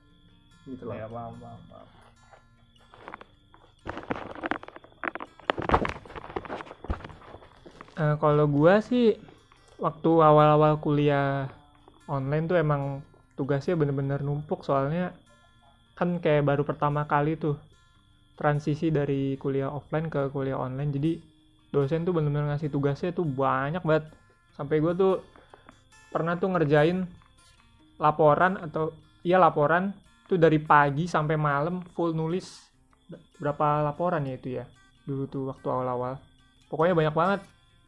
[0.65, 0.97] Gitu loh.
[0.97, 1.89] Ya, paham, paham, paham.
[7.93, 9.21] Eh, kalau gua sih
[9.77, 11.53] waktu awal-awal kuliah
[12.09, 15.17] online tuh emang tugasnya bener-bener numpuk soalnya
[15.97, 17.57] kan kayak baru pertama kali tuh
[18.37, 20.91] transisi dari kuliah offline ke kuliah online.
[20.91, 21.13] Jadi
[21.71, 24.11] dosen tuh bener-bener ngasih tugasnya tuh banyak banget.
[24.57, 25.23] Sampai gua tuh
[26.11, 27.07] pernah tuh ngerjain
[27.97, 28.93] laporan atau
[29.25, 29.95] iya laporan
[30.29, 32.69] tuh dari pagi sampai malam full nulis
[33.39, 34.65] berapa laporan ya itu ya
[35.05, 36.15] dulu tuh waktu awal-awal.
[36.67, 37.41] Pokoknya banyak banget.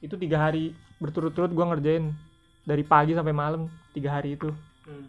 [0.05, 2.13] Itu tiga hari berturut-turut gua ngerjain
[2.65, 4.53] dari pagi sampai malam tiga hari itu.
[4.85, 5.09] Hmm.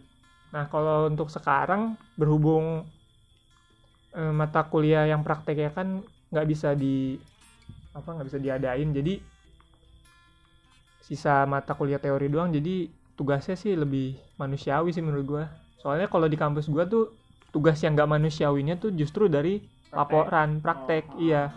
[0.54, 2.86] Nah kalau untuk sekarang berhubung
[4.14, 7.18] eh, mata kuliah yang prakteknya kan nggak bisa di
[7.96, 9.14] apa nggak bisa diadain jadi
[11.06, 15.44] sisa mata kuliah teori doang jadi tugasnya sih lebih manusiawi sih menurut gua.
[15.80, 17.16] Soalnya kalau di kampus gua tuh
[17.54, 21.20] tugas yang nggak manusiawinya tuh justru dari laporan praktek Oh.
[21.22, 21.48] iya.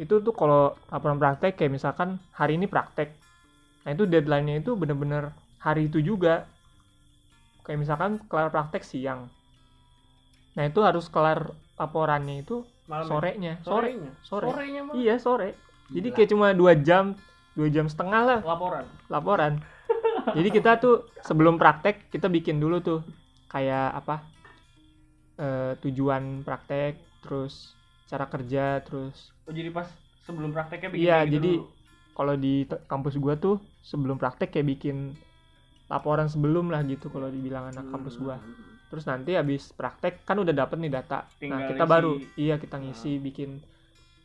[0.00, 3.12] Itu tuh kalau laporan praktek kayak misalkan hari ini praktek.
[3.84, 6.48] Nah itu deadline-nya itu bener-bener hari itu juga
[7.70, 9.30] kayak misalkan kelar praktek siang.
[10.58, 13.10] Nah itu harus kelar laporannya itu Malam ya?
[13.14, 13.54] sorenya.
[13.62, 13.94] Sore.
[13.94, 14.12] Sorenya?
[14.26, 14.46] sore.
[14.50, 15.54] Sorenya iya sore.
[15.94, 17.14] Jadi kayak cuma dua jam
[17.54, 18.40] dua jam setengah lah.
[18.42, 18.90] Laporan.
[19.06, 19.52] laporan.
[20.34, 23.06] Jadi kita tuh sebelum praktek kita bikin dulu tuh
[23.46, 24.26] kayak apa
[25.38, 27.78] eh, tujuan praktek terus
[28.10, 29.86] cara kerja terus Oh, jadi pas
[30.26, 31.52] sebelum prakteknya bikin Iya, gitu jadi
[32.14, 35.14] kalau di kampus gua tuh sebelum praktek kayak bikin
[35.90, 38.38] laporan sebelum lah gitu kalau dibilang anak kampus gua.
[38.90, 41.26] Terus nanti habis praktek kan udah dapet nih data.
[41.42, 41.90] Tinggal nah, kita isi.
[41.90, 43.58] baru iya kita ngisi bikin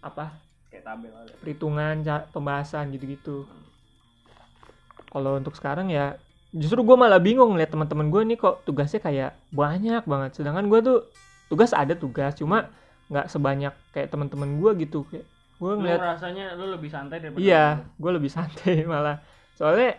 [0.06, 0.30] apa?
[0.69, 1.34] kayak tabel ada.
[1.39, 1.95] perhitungan,
[2.36, 3.47] pembahasan gitu-gitu.
[5.10, 6.19] Kalau untuk sekarang ya
[6.51, 10.32] justru gua malah bingung lihat teman-teman gue nih kok tugasnya kayak banyak banget.
[10.36, 10.99] Sedangkan gua tuh
[11.47, 12.69] tugas ada tugas cuma
[13.08, 15.25] nggak sebanyak kayak teman-teman gua gitu kayak
[15.56, 17.95] gue Lu ngeliat rasanya lu lebih santai daripada Iya, gua.
[17.95, 19.17] gue lebih santai malah.
[19.56, 19.95] Soalnya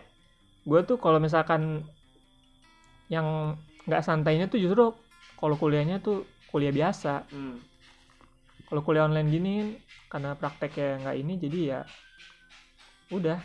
[0.67, 1.87] gue tuh kalau misalkan
[3.07, 3.55] yang
[3.87, 4.91] nggak santainya tuh justru
[5.39, 7.23] kalau kuliahnya tuh kuliah biasa.
[7.31, 7.55] Hmm.
[8.67, 9.55] Kalau kuliah online gini
[10.11, 11.79] karena prakteknya nggak ini jadi ya
[13.15, 13.39] udah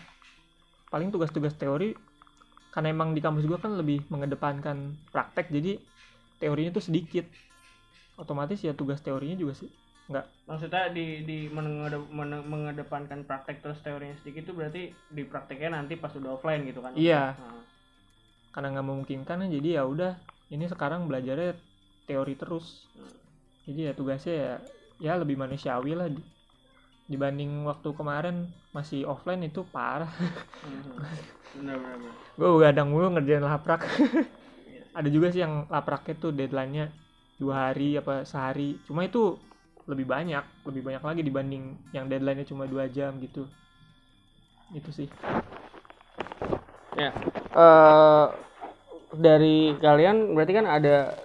[0.91, 1.95] paling tugas-tugas teori
[2.75, 5.79] karena emang di kampus gue kan lebih mengedepankan praktek jadi
[6.43, 7.27] teorinya tuh sedikit
[8.19, 9.71] otomatis ya tugas teorinya juga sih
[10.45, 15.97] Maksudnya di di mengede- mene- mengedepankan praktek terus teorinya sedikit itu berarti di prakteknya nanti
[15.97, 16.93] pas udah offline gitu kan?
[16.93, 17.39] Iya.
[17.41, 17.63] Nah,
[18.53, 20.13] karena nggak memungkinkan jadi ya udah
[20.53, 21.57] ini sekarang belajarnya
[22.05, 22.85] teori terus
[23.65, 24.53] jadi ya tugasnya ya
[25.01, 26.29] ya lebih manusiawi lah di-
[27.09, 31.01] dibanding waktu kemarin masih offline itu parah mhm.
[31.57, 31.97] Benar benar.
[31.97, 32.15] benar.
[32.39, 33.89] gue begadang mulu ngerjain laprak
[34.93, 36.93] ada juga sih yang lapraknya tuh deadline-nya
[37.41, 39.41] dua hari apa sehari cuma itu
[39.91, 43.47] lebih banyak lebih banyak lagi dibanding yang deadline-nya cuma dua jam gitu.
[44.73, 45.09] Itu sih.
[46.97, 47.13] Eh
[49.13, 51.21] dari kalian berarti kan ada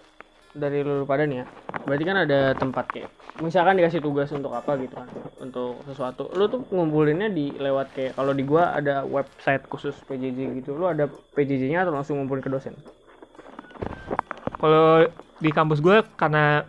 [0.51, 1.45] dari lu pada nih ya
[1.87, 3.07] berarti kan ada tempat kayak
[3.39, 5.07] misalkan dikasih tugas untuk apa gitu kan
[5.39, 6.27] untuk sesuatu.
[6.35, 10.89] Lu tuh ngumpulinnya di lewat kayak kalau di gua ada website khusus PJJ gitu lu
[10.89, 12.75] ada PJJ-nya atau langsung ngumpulin ke dosen?
[14.57, 15.05] Kalau
[15.37, 16.65] di kampus gue karena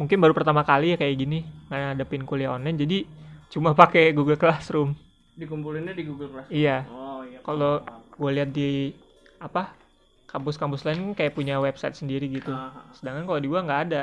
[0.00, 3.04] mungkin baru pertama kali ya kayak gini ngadepin kuliah online jadi
[3.52, 4.96] cuma pakai Google Classroom.
[5.36, 6.56] Dikumpulinnya di Google Classroom?
[6.56, 6.88] Iya.
[6.88, 7.84] Oh iya kalau
[8.16, 8.96] gue lihat di
[9.36, 9.76] apa
[10.24, 12.54] kampus-kampus lain kayak punya website sendiri gitu.
[12.54, 14.02] Ah, sedangkan kalau di gua nggak ada.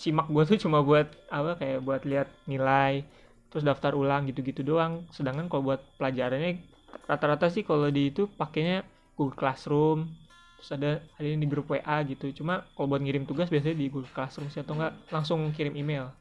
[0.00, 3.04] Simak gue tuh cuma buat apa kayak buat lihat nilai
[3.50, 5.04] terus daftar ulang gitu-gitu doang.
[5.12, 6.62] Sedangkan kalau buat pelajarannya
[7.04, 8.86] rata-rata sih kalau di itu pakainya
[9.18, 10.19] Google Classroom
[10.60, 12.28] terus ada ada yang di grup WA gitu.
[12.36, 16.12] Cuma kalau buat ngirim tugas biasanya di Google Classroom sih atau enggak langsung kirim email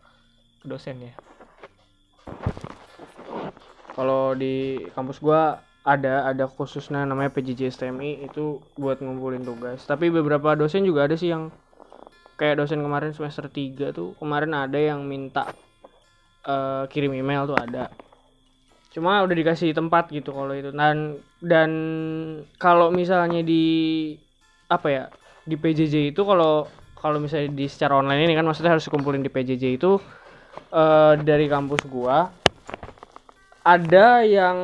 [0.63, 1.11] ke dosennya.
[3.99, 9.83] Kalau di kampus gua ada ada khususnya namanya PJJ STMI itu buat ngumpulin tugas.
[9.83, 11.51] Tapi beberapa dosen juga ada sih yang
[12.39, 15.51] kayak dosen kemarin semester 3 tuh kemarin ada yang minta
[16.47, 17.91] eh, kirim email tuh ada.
[18.89, 20.71] Cuma udah dikasih tempat gitu kalau itu.
[20.71, 21.71] Dan dan
[22.55, 24.15] kalau misalnya di
[24.69, 25.03] apa ya
[25.49, 29.31] di PJJ itu kalau kalau misalnya di secara online ini kan maksudnya harus dikumpulin di
[29.33, 29.97] PJJ itu
[30.71, 32.29] eh, dari kampus gua
[33.65, 34.57] ada yang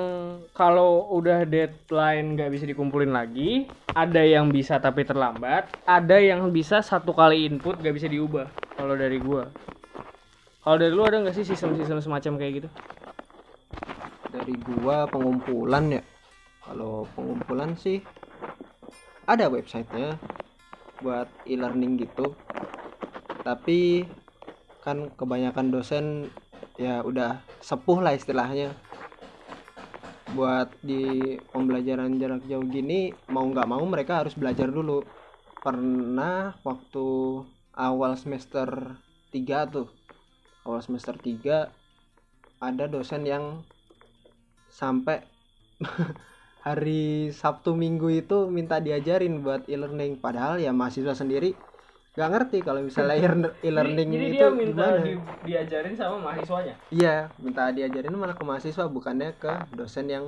[0.55, 6.81] kalau udah deadline nggak bisa dikumpulin lagi, ada yang bisa tapi terlambat, ada yang bisa
[6.81, 8.49] satu kali input nggak bisa diubah.
[8.73, 9.45] Kalau dari gua,
[10.63, 12.69] kalau dari lu ada nggak sih sistem-sistem semacam kayak gitu?
[14.35, 16.03] dari gua pengumpulan ya
[16.67, 18.03] kalau pengumpulan sih
[19.25, 20.17] ada websitenya
[21.01, 22.38] buat e-learning gitu.
[23.41, 24.05] Tapi
[24.81, 26.29] kan kebanyakan dosen
[26.77, 28.73] ya udah sepuh lah istilahnya.
[30.33, 35.01] Buat di pembelajaran jarak jauh gini mau nggak mau mereka harus belajar dulu.
[35.65, 37.07] Pernah waktu
[37.73, 38.97] awal semester
[39.33, 39.89] 3 tuh
[40.65, 41.69] awal semester 3
[42.63, 43.61] ada dosen yang
[44.71, 45.21] sampai
[46.65, 51.49] hari Sabtu Minggu itu minta diajarin buat e-learning padahal ya mahasiswa sendiri
[52.15, 53.15] nggak ngerti kalau misalnya
[53.67, 56.73] e-learning jadi itu dia minta gimana di- diajarin sama mahasiswanya.
[56.89, 60.25] iya minta diajarin malah ke mahasiswa bukannya ke dosen yang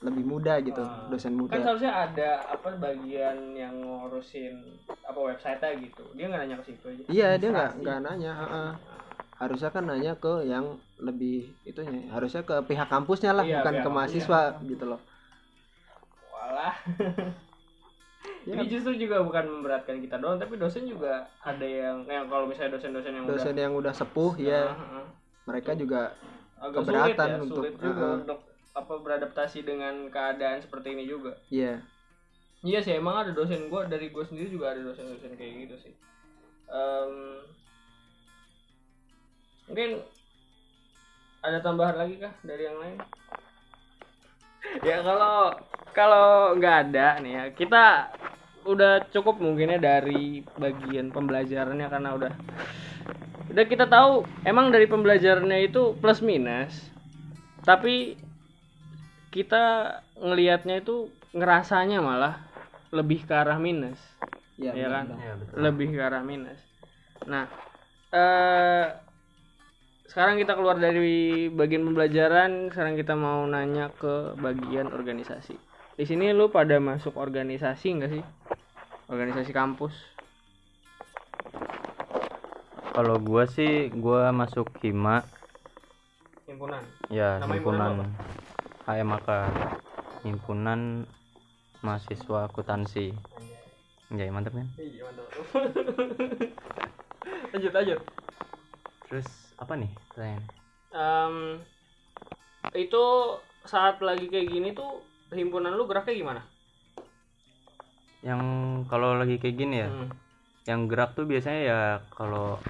[0.00, 1.06] lebih muda gitu Ah.
[1.12, 4.54] dosen Kan muda seharusnya ada apa bagian yang ngurusin
[5.04, 6.02] apa website-nya gitu.
[6.16, 7.02] Dia nggak nanya ke situ aja.
[7.06, 8.70] iya dia nggak nggak nanya heeh.
[9.40, 10.66] harusnya kan nanya ke yang
[11.00, 15.00] lebih itunya harusnya ke pihak kampusnya lah Iya, bukan ke mahasiswa gitu loh
[16.50, 16.74] Walah.
[18.44, 18.56] Ya.
[18.56, 22.72] Ini justru juga bukan memberatkan kita doang, tapi dosen juga ada yang yang kalau misalnya
[22.72, 25.04] dosen-dosen yang dosen udah yang udah sepuh ya Nah, heeh.
[25.44, 26.16] mereka juga
[26.56, 28.18] agak keberatan sulit ya, untuk- sulit juga heeh.
[28.18, 31.36] untuk apa beradaptasi dengan keadaan seperti ini juga.
[31.48, 31.80] ya
[32.60, 35.92] Iya sih, emang ada dosen gua dari gua sendiri juga ada dosen-dosen kayak gitu sih.
[36.66, 37.12] Em,
[39.64, 39.90] mungkin
[41.40, 42.96] ada tambahan lagi kah dari yang lain?
[44.80, 45.56] ya kalau
[45.92, 47.84] kalau nggak ada nih ya kita
[48.68, 52.32] udah cukup mungkinnya dari bagian pembelajarannya karena udah
[53.50, 56.90] udah kita tahu emang dari pembelajarannya itu plus minus
[57.64, 58.18] tapi
[59.30, 62.42] kita ngelihatnya itu ngerasanya malah
[62.90, 63.98] lebih ke arah minus.
[64.58, 65.06] Iya, ya kan?
[65.14, 65.54] ya betul.
[65.62, 66.58] Lebih ke arah minus.
[67.30, 67.46] Nah
[68.10, 68.86] eh
[70.10, 75.54] sekarang kita keluar dari bagian pembelajaran sekarang kita mau nanya ke bagian organisasi
[75.98, 78.24] di sini lu pada masuk organisasi enggak sih?
[79.10, 79.94] Organisasi kampus.
[82.94, 85.22] Kalau gua sih gua masuk hima.
[86.46, 86.82] Himpunan?
[87.10, 88.10] Ya Nama himpunan himpunan
[88.90, 89.28] HMAK
[90.26, 90.80] himpunan
[91.80, 93.14] mahasiswa akuntansi.
[94.10, 94.66] Ya mantap kan?
[94.74, 95.26] Iya mantap
[97.54, 98.00] lanjut lanjut.
[99.06, 100.42] Terus apa nih pertanyaan?
[100.90, 101.34] Em,
[102.74, 103.04] itu
[103.66, 106.42] saat lagi kayak gini tuh himpunan lu geraknya gimana?
[108.20, 108.42] Yang
[108.90, 110.10] kalau lagi kayak gini ya Hmm.
[110.68, 111.80] yang gerak tuh biasanya ya
[112.12, 112.60] kalau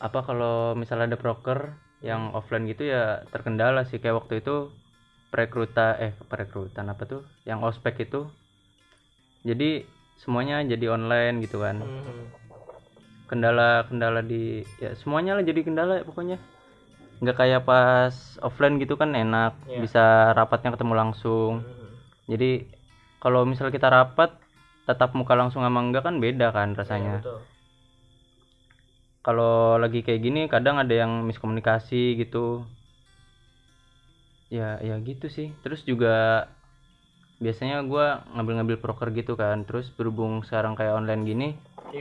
[0.00, 4.00] apa kalau misalnya ada broker yang offline gitu ya terkendala sih.
[4.00, 4.72] Kayak waktu itu
[5.28, 7.22] perekrutan eh perekrutan apa tuh?
[7.44, 8.26] Yang ospek itu.
[9.44, 9.84] Jadi
[10.20, 11.80] semuanya jadi online gitu kan.
[11.80, 12.26] Hmm.
[13.30, 16.34] kendala-kendala di ya semuanya lah jadi kendala ya pokoknya
[17.20, 19.78] nggak kayak pas offline gitu kan enak Iya.
[19.84, 21.92] bisa rapatnya ketemu langsung Hmm.
[22.32, 22.64] jadi
[23.20, 24.32] kalau misal kita rapat
[24.88, 27.40] tetap muka langsung sama enggak kan beda kan rasanya Iya, betul.
[29.20, 32.64] kalau lagi kayak gini kadang ada yang miskomunikasi gitu
[34.50, 36.48] ya ya gitu sih terus juga
[37.40, 41.48] biasanya gua ngambil-ngambil proker gitu kan terus berhubung sekarang kayak online gini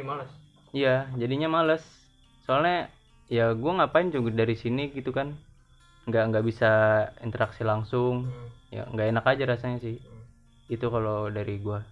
[0.03, 0.31] males.
[0.69, 1.81] Iya, jadinya males.
[2.45, 2.93] Soalnya
[3.29, 5.37] ya gua ngapain juga dari sini gitu kan.
[6.09, 6.71] Nggak nggak bisa
[7.21, 8.27] interaksi langsung.
[8.27, 8.49] Hmm.
[8.73, 9.97] Ya nggak enak aja rasanya sih.
[10.67, 11.85] Itu kalau dari gua.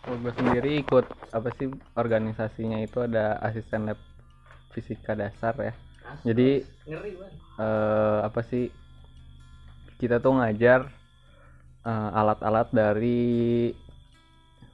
[0.00, 4.00] Kalau gue sendiri ikut apa sih organisasinya itu ada asisten lab
[4.72, 5.76] fisika dasar ya.
[6.08, 7.10] As- Jadi ngeri
[7.60, 8.72] eh, apa sih
[10.00, 10.88] kita tuh ngajar
[11.84, 13.70] eh, alat-alat dari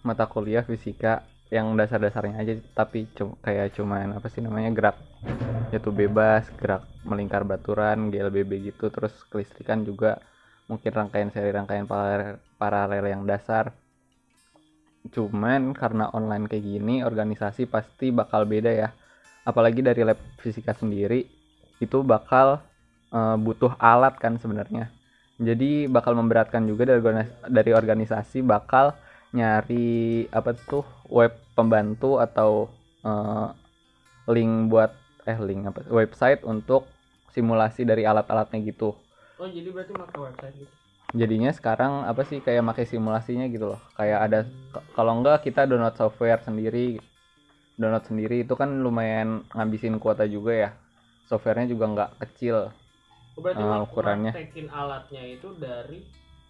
[0.06, 4.96] mata kuliah fisika yang dasar-dasarnya aja tapi cu- kayak cuman apa sih namanya gerak
[5.70, 10.18] yaitu bebas gerak melingkar baturan GLBB gitu terus kelistrikan juga
[10.66, 11.86] mungkin rangkaian seri rangkaian
[12.58, 13.70] paralel, yang dasar.
[15.06, 18.90] Cuman karena online kayak gini organisasi pasti bakal beda ya.
[19.46, 21.22] Apalagi dari lab fisika sendiri
[21.78, 22.58] itu bakal
[23.14, 24.90] eh, butuh alat kan sebenarnya.
[25.38, 26.98] Jadi bakal memberatkan juga
[27.46, 28.96] dari organisasi bakal
[29.36, 32.50] nyari apa tuh web pembantu atau
[33.04, 33.48] eh,
[34.34, 34.90] link buat
[35.26, 36.86] eh link apa website untuk
[37.34, 38.96] simulasi dari alat-alatnya gitu.
[39.36, 40.72] Oh, jadi berarti pakai website gitu.
[41.14, 43.80] jadinya sekarang apa sih kayak pakai simulasinya gitu loh.
[43.94, 44.38] Kayak ada
[44.96, 46.98] kalau enggak kita download software sendiri.
[47.76, 50.70] Download sendiri itu kan lumayan ngabisin kuota juga ya.
[51.28, 52.72] Softwarenya juga nggak kecil.
[53.36, 54.32] Oh, berarti mak- ukurannya.
[54.72, 56.00] alatnya itu dari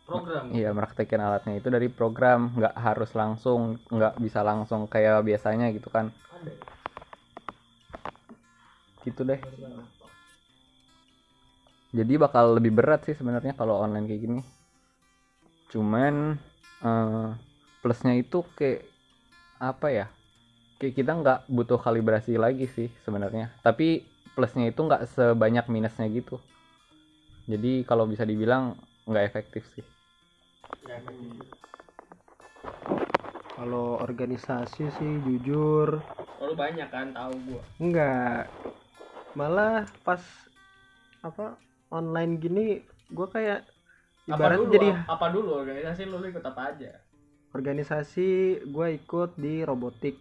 [0.06, 0.44] program.
[0.54, 5.90] Iya, meraktekin alatnya itu dari program, nggak harus langsung, nggak bisa langsung kayak biasanya gitu
[5.90, 6.14] kan.
[6.30, 6.50] Ada.
[6.54, 6.58] ya?
[9.02, 9.40] Gitu deh.
[11.96, 14.40] Jadi bakal lebih berat sih sebenarnya kalau online kayak gini.
[15.70, 16.38] Cuman
[16.86, 17.28] eh,
[17.82, 18.86] plusnya itu kayak
[19.58, 20.06] apa ya?
[20.76, 23.50] Kayak kita nggak butuh kalibrasi lagi sih sebenarnya.
[23.64, 24.04] Tapi
[24.36, 26.36] plusnya itu nggak sebanyak minusnya gitu.
[27.48, 29.95] Jadi kalau bisa dibilang nggak efektif sih.
[33.56, 35.88] Kalau organisasi sih jujur
[36.36, 37.62] Oh, lu banyak kan tahu gua.
[37.80, 38.52] enggak.
[39.32, 40.20] Malah pas
[41.24, 41.56] apa
[41.88, 42.66] online gini
[43.08, 43.64] gua kayak
[44.26, 44.72] Apa ibarat dulu?
[44.76, 46.92] jadi ap- apa dulu organisasi lu, lu ikut apa aja?
[47.56, 48.28] organisasi
[48.68, 50.16] gua ikut di robotik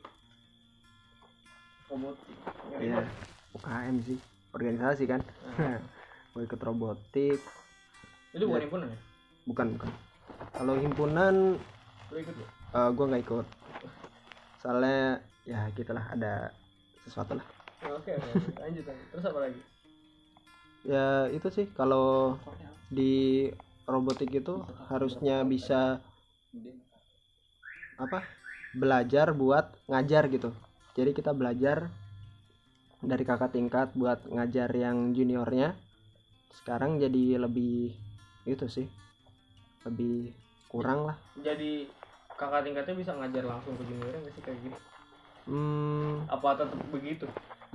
[1.91, 2.35] Robotik.
[2.71, 3.07] Ya banget.
[3.55, 4.17] UKM sih
[4.55, 5.21] organisasi kan
[6.31, 7.39] gua ikut robotik
[8.35, 8.97] Itu bukan himpunan ya?
[9.45, 9.89] bukan bukan
[10.55, 11.59] kalau himpunan
[12.15, 12.47] ikut ya?
[12.79, 13.47] eh, gua nggak ikut
[14.63, 16.55] soalnya ya gitulah ada
[17.05, 17.47] sesuatu lah
[17.85, 18.29] Oke, oke.
[18.33, 18.49] oke.
[18.65, 19.07] Lanjut, lanjut.
[19.13, 19.61] Terus apa lagi?
[20.85, 22.37] ya itu sih kalau
[22.89, 23.49] di
[23.89, 25.97] robotik itu harusnya bisa
[27.97, 28.29] apa
[28.69, 30.53] belajar buat ngajar gitu
[30.93, 31.89] jadi kita belajar
[33.01, 35.73] dari kakak tingkat buat ngajar yang juniornya
[36.53, 37.97] sekarang jadi lebih
[38.45, 38.85] itu sih
[39.85, 40.13] lebih
[40.71, 41.71] kurang lah Jadi
[42.39, 44.79] kakak tingkatnya bisa ngajar langsung ke juniornya nggak sih kayak gitu?
[45.45, 47.25] hmm, Apa tetap begitu?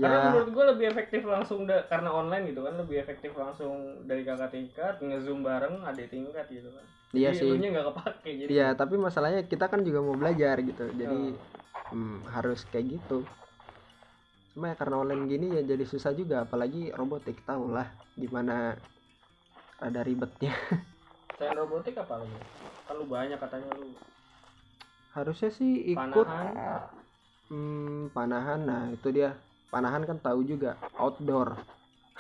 [0.01, 3.73] Karena ya menurut gue lebih efektif langsung da- karena online gitu kan lebih efektif langsung
[4.09, 6.87] dari kakak tingkat ngezoom bareng adik tingkat gitu kan.
[7.17, 8.55] iya Jadi sih nggak kepake jadi.
[8.55, 10.83] Iya, tapi masalahnya kita kan juga mau belajar gitu.
[11.01, 11.17] Jadi
[11.93, 13.15] hmm, harus kayak gitu.
[14.53, 17.89] Cuma ya karena online gini ya jadi susah juga apalagi robotik tahu lah
[18.23, 18.53] gimana
[19.81, 20.53] ada ribetnya.
[21.41, 22.37] Selain robotik apa lagi?
[22.85, 23.97] Kan lu banyak katanya lu
[25.17, 26.85] Harusnya sih ikut panahan.
[27.49, 28.61] hmm, panahan.
[28.61, 29.33] Nah, itu dia.
[29.73, 31.57] Panahan kan tahu juga outdoor.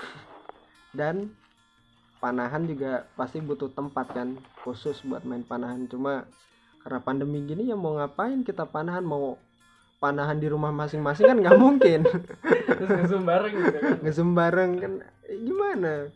[0.98, 1.36] Dan
[2.16, 5.84] panahan juga pasti butuh tempat kan khusus buat main panahan.
[5.84, 6.24] Cuma
[6.80, 9.36] karena pandemi gini ya mau ngapain kita panahan mau
[10.00, 12.08] panahan di rumah masing-masing kan nggak mungkin
[12.80, 13.96] Terus ngezoom bareng gitu kan.
[14.00, 14.92] ngezoom bareng kan
[15.28, 16.08] eh, gimana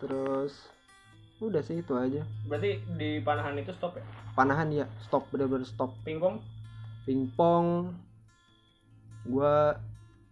[0.00, 0.72] terus
[1.46, 2.26] udah sih itu aja.
[2.50, 4.04] Berarti di panahan itu stop ya?
[4.38, 5.90] panahan ya stop bener-bener stop.
[6.06, 6.38] Pingpong?
[7.02, 7.96] pingpong.
[9.26, 9.74] Gua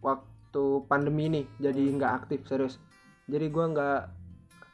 [0.04, 2.78] waktu pandemi ini jadi nggak aktif serius.
[3.26, 4.00] Jadi gua nggak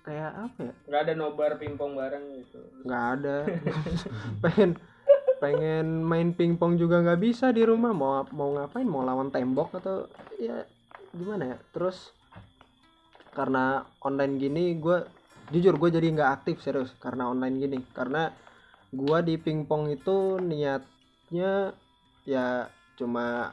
[0.05, 0.75] kayak apa ya?
[0.91, 2.61] Nggak ada nobar pingpong bareng gitu.
[2.85, 3.37] nggak ada.
[4.45, 4.71] Pengen
[5.43, 7.97] pengen main pingpong juga nggak bisa di rumah.
[7.97, 8.85] Mau mau ngapain?
[8.85, 10.67] Mau lawan tembok atau ya
[11.17, 11.57] gimana ya?
[11.73, 12.13] Terus
[13.33, 15.22] karena online gini gue
[15.53, 17.79] jujur gue jadi nggak aktif serius karena online gini.
[17.93, 18.33] Karena
[18.93, 21.73] gua di pingpong itu niatnya
[22.25, 23.53] ya cuma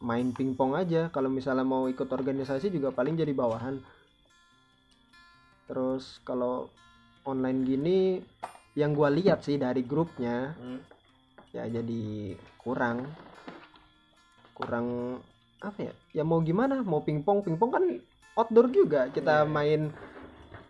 [0.00, 1.08] main pingpong aja.
[1.08, 3.80] Kalau misalnya mau ikut organisasi juga paling jadi bawahan.
[5.68, 6.68] Terus kalau
[7.24, 7.98] online gini
[8.78, 10.80] yang gua lihat sih dari grupnya Hmm.
[11.52, 13.04] ya jadi kurang.
[14.56, 15.18] Kurang
[15.60, 15.92] apa ya?
[16.16, 16.80] Ya mau gimana?
[16.80, 17.84] Mau pingpong pingpong kan
[18.36, 19.12] outdoor juga.
[19.12, 19.50] Kita Iya.
[19.50, 19.80] main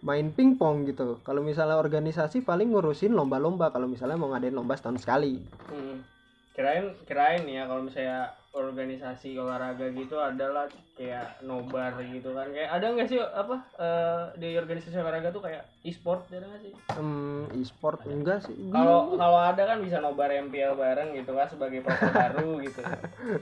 [0.00, 5.04] main pingpong gitu kalau misalnya organisasi paling ngurusin lomba-lomba kalau misalnya mau ngadain lomba setahun
[5.04, 5.40] sekali
[5.70, 6.02] Hmm.
[6.50, 10.66] Kirain kirain ya kalau misalnya organisasi olahraga gitu adalah
[10.98, 12.50] kayak nobar gitu kan.
[12.50, 16.74] Kayak ada nggak sih apa eh, di organisasi olahraga tuh kayak e-sport ada nggak sih?
[16.98, 21.86] hmm, e-sport enggak sih Kalau kalau ada kan bisa nobar MPL bareng gitu kan sebagai
[21.86, 22.82] pro baru gitu.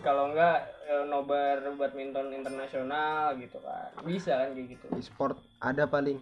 [0.05, 3.89] Kalau enggak eh, nobar badminton internasional gitu kan.
[4.05, 4.87] Bisa kan kayak gitu.
[5.01, 6.21] e-sport ada paling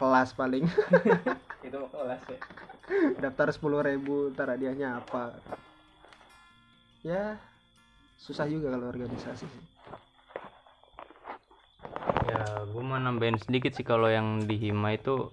[0.00, 0.64] kelas paling
[1.66, 2.40] Itu kelas ya.
[3.20, 5.36] daftar sepuluh ribu ntar hadiahnya apa
[7.00, 7.36] ya
[8.16, 9.64] susah juga kalau organisasi sih
[12.26, 15.30] ya gue mau nambahin sedikit sih kalau yang di hima itu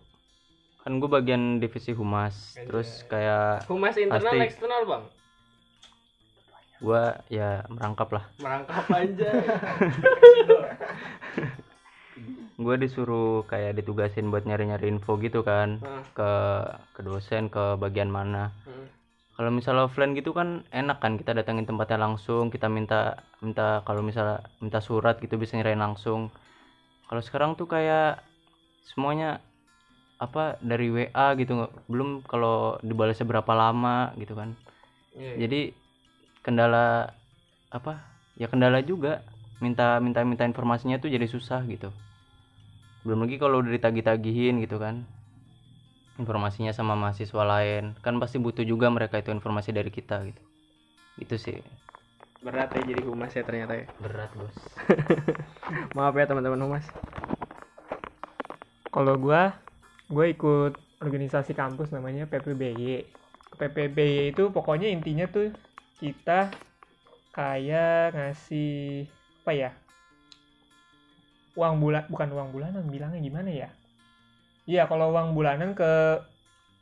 [0.84, 4.47] kan gue bagian divisi humas terus kayak Humas internal Pasti.
[4.47, 5.03] eksternal, Bang.
[6.78, 9.32] gue ya merangkap lah Merangkap aja.
[12.57, 16.03] gue disuruh kayak ditugasin buat nyari-nyari info gitu kan Hah.
[16.17, 16.31] ke
[16.97, 18.89] ke dosen ke bagian mana Hmm.
[19.37, 24.01] kalau misalnya offline gitu kan enak kan kita datangin tempatnya langsung kita minta minta kalau
[24.01, 26.33] misalnya minta surat gitu bisa nyerahin langsung
[27.07, 28.19] kalau sekarang tuh kayak
[28.83, 29.39] semuanya
[30.17, 34.57] apa dari WA gitu belum kalau dibalasnya berapa lama gitu kan
[35.13, 35.37] Iya, iya.
[35.45, 35.61] jadi
[36.41, 37.13] kendala
[37.69, 38.01] apa
[38.41, 39.21] ya kendala juga
[39.61, 41.89] minta minta minta informasinya tuh jadi susah gitu
[43.07, 45.07] belum lagi kalau udah ditagih-tagihin gitu kan
[46.19, 50.43] informasinya sama mahasiswa lain kan pasti butuh juga mereka itu informasi dari kita gitu
[51.23, 51.57] itu sih
[52.43, 53.85] berat ya jadi humas ya ternyata ya.
[54.03, 54.57] berat bos
[55.95, 56.85] Maaf ya teman-teman humas.
[58.87, 59.51] Kalau gua,
[60.07, 63.03] gue ikut organisasi kampus namanya PPBY.
[63.57, 65.51] PPBY itu pokoknya intinya tuh
[65.99, 66.49] kita
[67.35, 69.05] kayak ngasih
[69.43, 69.71] apa ya?
[71.57, 73.69] Uang bulan bukan uang bulanan bilangnya gimana ya?
[74.69, 76.21] Iya, kalau uang bulanan ke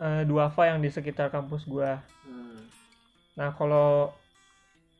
[0.03, 2.03] eh, duafa yang di sekitar kampus gua.
[3.39, 4.11] Nah, kalau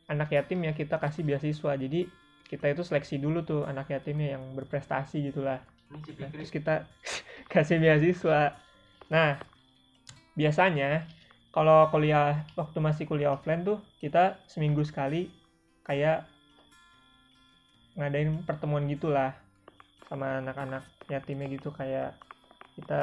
[0.08, 1.76] anak yatim ya kita kasih beasiswa.
[1.76, 2.08] Jadi
[2.46, 5.60] kita itu seleksi dulu tuh anak yatimnya yang berprestasi gitulah.
[5.92, 6.88] Nah, terus kita
[7.52, 8.56] kasih beasiswa.
[9.12, 9.36] Nah,
[10.38, 11.04] biasanya
[11.52, 15.32] kalau kuliah waktu masih kuliah offline tuh kita seminggu sekali
[15.88, 16.28] kayak
[17.96, 19.32] ngadain pertemuan gitulah
[20.08, 20.82] sama anak-anak
[21.12, 22.08] yatimnya gitu kayak
[22.76, 22.94] kita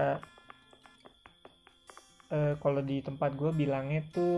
[2.36, 4.34] eh, kalau di tempat gue bilangnya tuh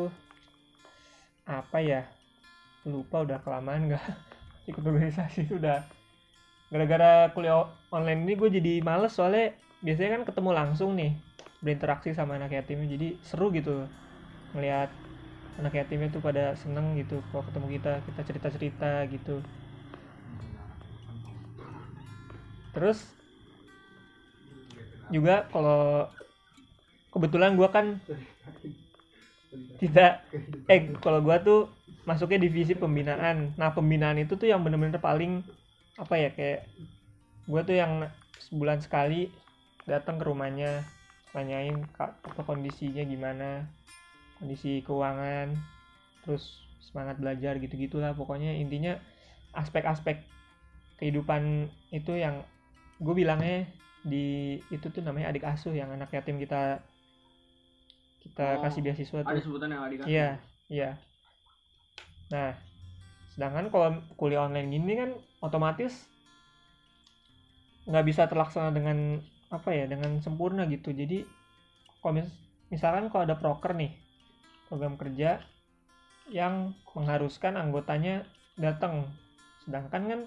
[1.45, 2.01] apa ya
[2.87, 4.05] lupa udah kelamaan nggak
[4.69, 5.79] ikut organisasi udah.
[6.73, 9.55] Gara-gara kuliah online ini gue jadi males soalnya
[9.85, 11.11] biasanya kan ketemu langsung nih
[11.63, 13.85] berinteraksi sama anak yatimnya jadi seru gitu
[14.55, 14.89] melihat
[15.59, 19.35] anak yatimnya tuh pada seneng gitu kalau ketemu kita kita cerita-cerita gitu
[22.75, 22.99] terus
[25.09, 26.11] juga kalau
[27.15, 28.03] kebetulan gue kan
[29.79, 30.27] tidak
[30.67, 31.59] eh kalau gue tuh
[32.03, 33.55] masuknya divisi pembinaan.
[33.55, 35.41] Nah pembinaan itu tuh yang bener-bener paling
[35.95, 36.67] apa ya kayak
[37.47, 38.11] gue tuh yang
[38.51, 39.31] sebulan sekali
[39.87, 40.83] datang ke rumahnya
[41.31, 43.63] nanyain apa kondisinya gimana?
[44.41, 45.55] Kondisi keuangan?
[46.27, 48.99] Terus semangat belajar gitu gitulah pokoknya intinya
[49.55, 50.21] aspek-aspek
[50.99, 52.43] kehidupan itu yang
[53.01, 53.67] gue bilangnya
[54.05, 56.79] di itu tuh namanya adik asuh yang anak yatim kita
[58.21, 60.29] kita Oh, kasih beasiswa tuh ada sebutan yang adik Iya,
[60.69, 60.89] iya.
[62.33, 62.51] Nah,
[63.33, 63.87] sedangkan kalau
[64.17, 65.09] kuliah online gini kan
[65.41, 66.09] otomatis
[67.85, 69.21] nggak bisa terlaksana dengan
[69.53, 70.89] apa ya, dengan sempurna gitu.
[70.89, 71.21] Jadi
[72.01, 72.33] kalau mis-
[72.73, 73.93] misalkan kalau ada proker nih,
[74.67, 75.41] program kerja
[76.29, 78.25] yang mengharuskan anggotanya
[78.57, 79.05] datang,
[79.61, 80.19] sedangkan kan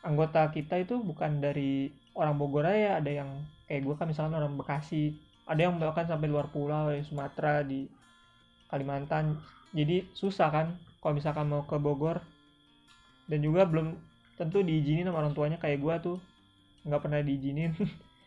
[0.00, 3.30] anggota kita itu bukan dari orang Bogor aja, ada yang
[3.68, 5.14] kayak gue kan misalkan orang Bekasi,
[5.46, 7.86] ada yang bahkan sampai luar pulau, di Sumatera, di
[8.70, 9.38] Kalimantan.
[9.70, 10.66] Jadi susah kan
[11.02, 12.22] kalau misalkan mau ke Bogor.
[13.30, 13.94] Dan juga belum
[14.34, 16.18] tentu diizinin sama orang tuanya kayak gua tuh.
[16.82, 17.74] Nggak pernah diizinin.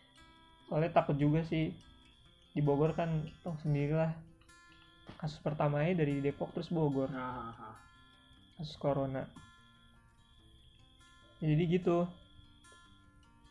[0.67, 1.75] Soalnya takut juga sih.
[2.53, 4.13] Di Bogor kan tau sendirilah
[5.19, 7.11] kasus pertamanya dari Depok terus Bogor.
[7.11, 7.51] Nah,
[8.55, 9.27] kasus corona
[11.43, 12.07] jadi gitu.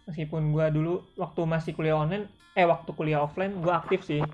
[0.09, 2.27] Meskipun gua dulu waktu masih kuliah online
[2.57, 4.25] eh waktu kuliah offline gua aktif sih.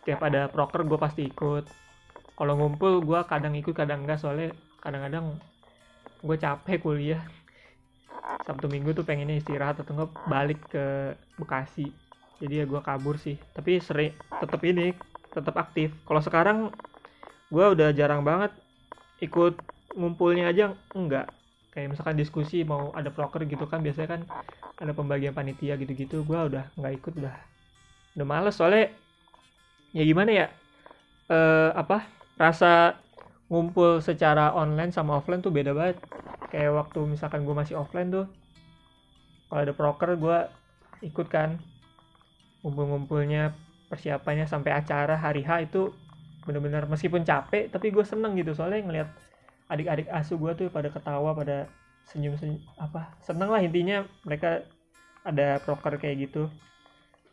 [0.00, 1.64] Setiap ada proker gua pasti ikut.
[2.36, 4.52] Kalau ngumpul gua kadang ikut kadang enggak soalnya
[4.84, 5.34] kadang-kadang
[6.22, 7.22] gue capek kuliah.
[8.46, 11.90] Sabtu Minggu tuh pengennya istirahat atau enggak balik ke Bekasi.
[12.38, 13.34] Jadi ya gua kabur sih.
[13.56, 14.94] Tapi sering tetap ini
[15.34, 15.90] tetap aktif.
[16.06, 16.58] Kalau sekarang
[17.50, 18.52] gua udah jarang banget
[19.18, 19.58] ikut
[19.98, 21.37] ngumpulnya aja enggak
[21.78, 24.22] kayak misalkan diskusi mau ada proker gitu kan biasanya kan
[24.82, 27.36] ada pembagian panitia gitu-gitu gua udah nggak ikut udah.
[28.18, 28.90] Udah males soalnya
[29.94, 30.46] ya gimana ya
[31.30, 32.02] eh apa
[32.34, 32.98] rasa
[33.46, 36.02] ngumpul secara online sama offline tuh beda banget.
[36.50, 38.26] Kayak waktu misalkan gue masih offline tuh
[39.46, 40.38] kalau ada proker gue
[41.06, 41.62] ikut kan.
[42.66, 43.54] Ngumpul-ngumpulnya
[43.86, 45.94] persiapannya sampai acara hari H itu
[46.42, 48.50] bener-bener meskipun capek tapi gue seneng gitu.
[48.56, 49.08] Soalnya ngeliat
[49.68, 51.68] adik-adik asuh gue tuh pada ketawa pada
[52.08, 54.64] senyum-senyum apa seneng lah intinya mereka
[55.28, 56.48] ada proker kayak gitu.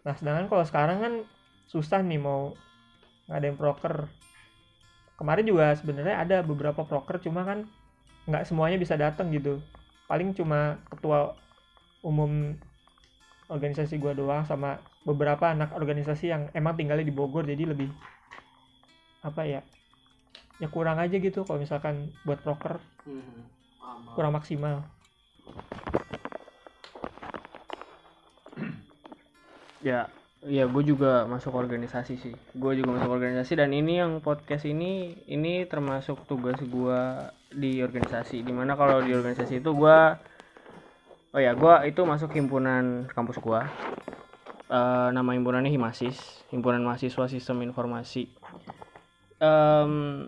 [0.04, 1.14] Nah sedangkan kalau sekarang kan
[1.72, 2.52] susah nih mau
[3.32, 4.12] ngadain proker.
[5.16, 7.64] Kemarin juga sebenarnya ada beberapa proker cuma kan
[8.28, 9.64] nggak semuanya bisa datang gitu.
[10.12, 11.40] Paling cuma ketua
[12.04, 12.54] umum
[13.48, 17.90] organisasi gua doang sama beberapa anak organisasi yang emang tinggalnya di Bogor jadi lebih
[19.22, 19.62] apa ya
[20.62, 22.80] ya kurang aja gitu kalau misalkan buat proker
[24.16, 24.88] kurang maksimal.
[29.84, 30.10] Ya
[30.46, 32.36] ya gue juga masuk organisasi sih.
[32.56, 37.02] Gue juga masuk organisasi dan ini yang podcast ini ini termasuk tugas gue
[37.52, 38.42] di organisasi.
[38.42, 39.98] Di mana kalau di organisasi itu gue
[41.36, 43.62] oh ya gue itu masuk himpunan kampus gue
[44.66, 48.26] Eh, nama himpunannya Himasis himpunan mahasiswa sistem informasi.
[49.38, 50.26] Em,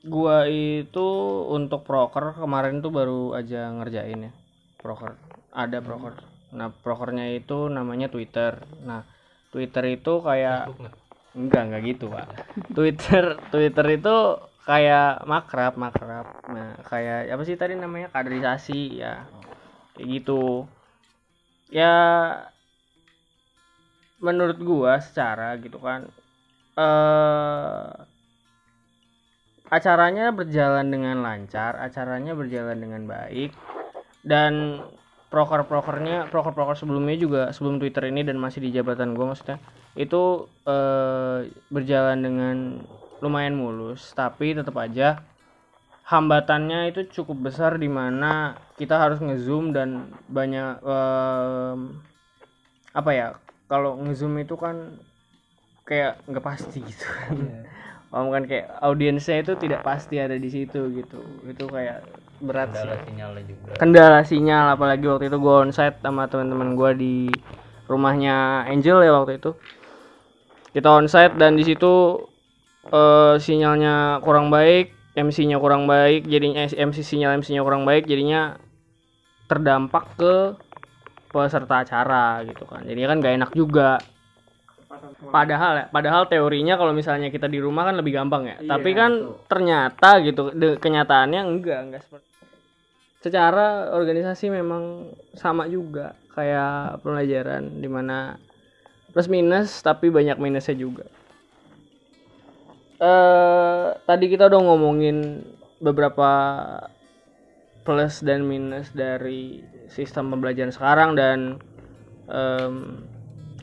[0.00, 1.08] gua itu
[1.52, 4.32] untuk proker kemarin tuh baru aja ngerjain ya
[4.80, 5.12] proker.
[5.52, 6.16] Ada proker.
[6.56, 8.64] Nah prokernya itu namanya Twitter.
[8.80, 9.04] Nah
[9.52, 10.72] Twitter itu kayak
[11.36, 12.26] enggak enggak gitu pak.
[12.72, 14.16] Twitter Twitter itu
[14.64, 16.26] kayak makrab makrab.
[16.48, 18.08] Nah kayak apa sih tadi namanya?
[18.08, 19.28] Kaderisasi ya.
[19.94, 20.64] Kayak gitu.
[21.68, 21.92] Ya
[24.20, 26.08] menurut gua secara gitu kan
[26.80, 27.88] eh
[29.70, 33.54] acaranya berjalan dengan lancar acaranya berjalan dengan baik
[34.26, 34.82] dan
[35.30, 39.62] proker-prokernya proker-proker sebelumnya juga sebelum Twitter ini dan masih di jabatan gua maksudnya
[39.94, 42.56] itu eh, berjalan dengan
[43.22, 45.22] lumayan mulus tapi tetap aja
[46.10, 52.02] hambatannya itu cukup besar di mana kita harus ngezoom dan banyak em,
[52.90, 53.28] apa ya
[53.70, 54.98] kalau ngezoom itu kan
[55.86, 57.38] kayak nggak pasti gitu kan.
[57.38, 61.22] Om kan kayak audiensnya itu tidak pasti ada di situ gitu.
[61.46, 62.02] Itu kayak
[62.42, 62.82] berat sih.
[62.82, 63.70] Kendala sinyalnya juga.
[63.78, 67.14] Kendala sinyal apalagi waktu itu gue onsite sama teman-teman gue di
[67.86, 69.54] rumahnya Angel ya waktu itu.
[70.74, 72.26] Kita onsite dan di situ
[72.90, 78.54] eh, sinyalnya kurang baik MC-nya kurang baik jadinya MC sinyal MC-nya kurang baik jadinya
[79.50, 80.34] terdampak ke
[81.30, 82.82] peserta acara gitu kan.
[82.86, 83.98] Jadi kan gak enak juga
[85.32, 88.56] padahal ya padahal teorinya kalau misalnya kita di rumah kan lebih gampang ya.
[88.60, 89.12] Tapi kan
[89.46, 92.28] ternyata gitu de- kenyataannya enggak enggak seperti
[93.20, 98.40] secara organisasi memang sama juga kayak pelajaran di mana
[99.12, 101.04] plus minus tapi banyak minusnya juga.
[103.00, 105.44] Eh tadi kita udah ngomongin
[105.80, 106.30] beberapa
[107.84, 111.38] plus dan minus dari sistem pembelajaran sekarang dan
[112.28, 113.04] em,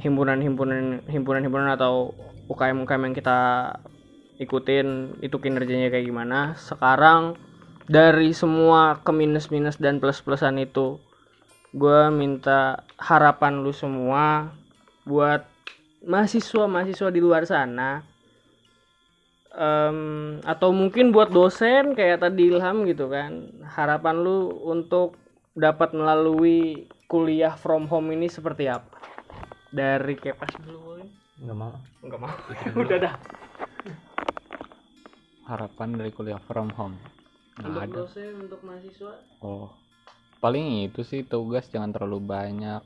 [0.02, 2.14] himpunan-himpunan himpunan-himpunan atau
[2.48, 3.40] UKM-UKM yang kita
[4.38, 6.54] ikutin itu kinerjanya kayak gimana.
[6.56, 7.36] Sekarang
[7.90, 11.02] dari semua ke minus-minus dan plus-plusan itu
[11.76, 14.56] gue minta harapan lu semua
[15.04, 15.44] buat
[16.08, 18.06] mahasiswa-mahasiswa di luar sana
[19.58, 23.50] Em, atau mungkin buat dosen kayak tadi Ilham gitu kan.
[23.66, 25.18] Harapan lu untuk
[25.58, 28.97] dapat melalui kuliah from home ini seperti apa
[29.72, 31.04] dari kepas dulu Boy.
[31.44, 31.76] nggak mau.
[32.04, 32.36] Enggak mau.
[32.84, 33.16] Udah dah.
[35.48, 36.98] Harapan dari kuliah from home.
[37.58, 37.96] Untuk nggak ada.
[38.06, 39.14] dosen untuk mahasiswa?
[39.42, 39.72] Oh
[40.38, 42.82] paling itu sih tugas jangan terlalu banyak.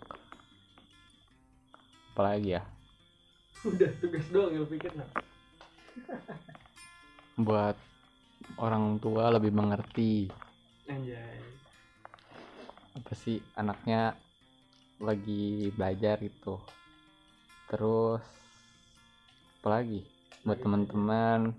[2.15, 2.63] Apalagi ya?
[3.69, 5.07] Udah tugas doang yang pikir nah.
[7.47, 7.75] Buat
[8.59, 10.31] orang tua lebih mengerti.
[10.87, 11.39] Anjay.
[12.95, 14.15] Apa sih anaknya
[15.01, 16.55] lagi belajar itu
[17.67, 18.21] terus
[19.61, 20.05] apalagi
[20.45, 21.53] buat teman-teman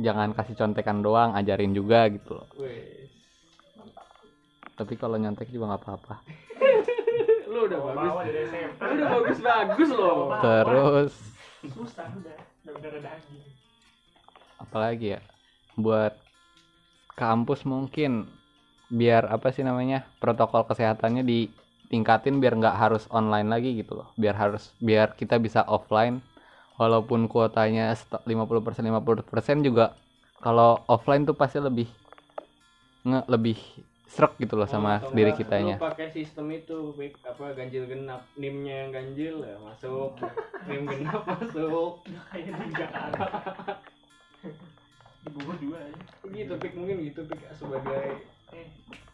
[0.00, 2.48] jangan kasih contekan doang ajarin juga gitu loh.
[2.56, 3.10] Wes
[4.80, 6.14] tapi kalau nyontek juga nggak apa-apa.
[7.52, 8.32] Lu udah bagus.
[8.80, 11.12] lu udah bagus bagus loh terus?
[11.68, 12.38] Susah udah.
[12.64, 13.60] Udah bener daging
[14.60, 15.20] apalagi ya?
[15.74, 16.14] Buat
[17.16, 18.28] kampus mungkin
[18.92, 21.24] biar apa sih namanya protokol kesehatannya
[21.90, 24.08] ditingkatin biar nggak harus online lagi gitu loh.
[24.22, 26.22] Biar harus biar kita bisa offline.
[26.80, 29.98] Walaupun kuotanya st- 50% 50% juga
[30.44, 31.88] kalau offline tuh pasti lebih
[33.08, 33.56] nge lebih
[34.06, 35.76] srek gitu loh sama Oh, diri kitanya.
[35.78, 36.76] lu pakai sistem itu
[37.26, 40.10] apa ganjil genap nimnya yang ganjil ya masuk.
[40.68, 42.06] Nim genap masuk.
[42.30, 43.24] Kayak di Jakarta
[45.24, 46.02] di Bogor juga aja.
[46.32, 48.24] Gitu pik mungkin gitu pik sebagai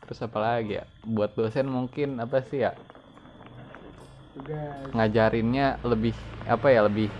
[0.06, 0.84] terus apalagi ya?
[1.02, 2.72] Buat dosen mungkin apa sih ya?
[4.32, 4.94] Tugas.
[4.94, 6.14] Ngajarinnya lebih
[6.46, 7.10] apa ya lebih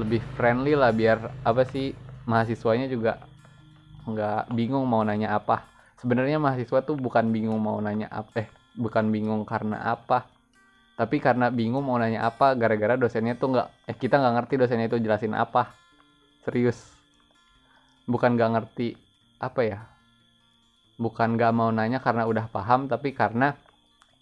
[0.00, 1.92] lebih friendly lah biar apa sih
[2.24, 3.20] mahasiswanya juga
[4.08, 5.68] nggak bingung mau nanya apa.
[6.00, 8.48] Sebenarnya mahasiswa tuh bukan bingung mau nanya apa eh
[8.78, 10.30] bukan bingung karena apa
[10.98, 14.86] tapi karena bingung mau nanya apa gara-gara dosennya tuh nggak eh kita nggak ngerti dosennya
[14.90, 15.70] itu jelasin apa.
[16.42, 16.90] Serius.
[18.08, 18.98] Bukan nggak ngerti
[19.38, 19.97] apa ya
[20.98, 23.54] bukan nggak mau nanya karena udah paham tapi karena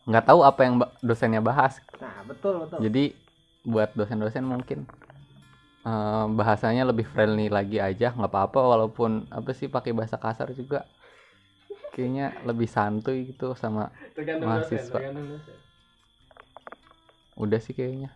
[0.06, 1.80] nggak tahu apa yang dosennya bahas.
[1.98, 2.78] Nah betul betul.
[2.84, 3.04] Jadi
[3.66, 4.86] buat dosen-dosen mungkin
[5.82, 10.86] eh, bahasanya lebih friendly lagi aja nggak apa-apa walaupun apa sih pakai bahasa kasar juga.
[11.96, 14.98] Kayaknya lebih santuy gitu sama tergantung dosen Mahasiswa.
[15.00, 15.56] tergantung dosen.
[17.40, 18.12] Udah sih kayaknya.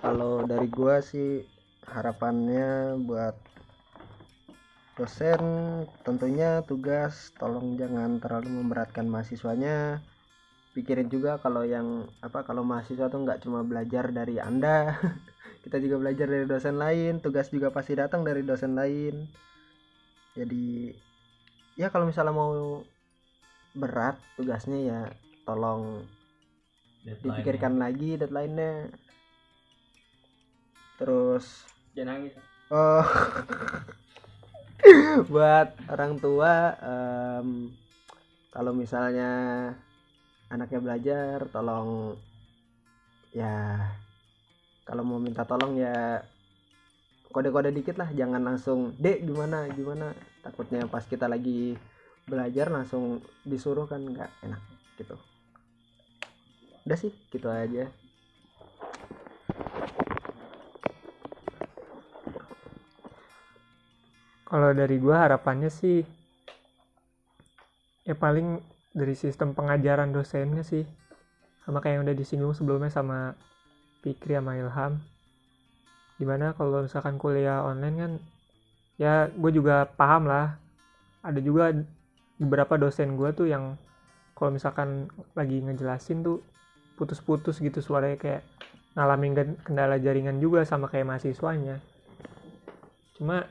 [0.00, 1.44] Kalau dari gua sih
[1.84, 3.36] harapannya buat
[4.94, 5.42] dosen
[6.06, 9.98] tentunya tugas tolong jangan terlalu memberatkan mahasiswanya.
[10.74, 14.98] Pikirin juga kalau yang apa kalau mahasiswa tuh nggak cuma belajar dari anda
[15.66, 19.26] kita juga belajar dari dosen lain tugas juga pasti datang dari dosen lain.
[20.34, 20.90] Jadi
[21.74, 22.82] ya kalau misalnya mau
[23.74, 25.00] berat tugasnya ya
[25.42, 26.06] tolong
[27.02, 28.94] dipikirkan lagi deadline-nya.
[31.02, 31.66] Terus
[31.98, 32.38] jangan nangis.
[32.70, 33.02] Oh
[35.32, 37.70] buat orang tua em,
[38.50, 39.30] kalau misalnya
[40.50, 42.18] anaknya belajar tolong
[43.34, 43.80] ya
[44.86, 46.22] kalau mau minta tolong ya
[47.34, 50.14] kode-kode dikit lah jangan langsung dek gimana gimana?
[50.44, 51.74] Takutnya pas kita lagi
[52.28, 54.62] belajar langsung disuruh kan nggak enak
[55.00, 55.18] gitu.
[56.86, 57.90] Udah sih gitu aja
[64.54, 66.06] kalau dari gua harapannya sih
[68.06, 68.62] ya paling
[68.94, 70.86] dari sistem pengajaran dosennya sih
[71.66, 73.34] sama kayak yang udah disinggung sebelumnya sama
[74.06, 75.02] Fikri sama Ilham.
[76.14, 78.12] Di mana kalau misalkan kuliah online kan
[78.94, 80.54] ya gue juga paham lah.
[81.26, 81.74] Ada juga
[82.38, 83.74] beberapa dosen gue tuh yang
[84.38, 86.46] kalau misalkan lagi ngejelasin tuh
[86.94, 88.46] putus-putus gitu suaranya kayak
[88.94, 89.34] ngalamin
[89.66, 91.82] kendala jaringan juga sama kayak mahasiswanya.
[93.18, 93.50] Cuma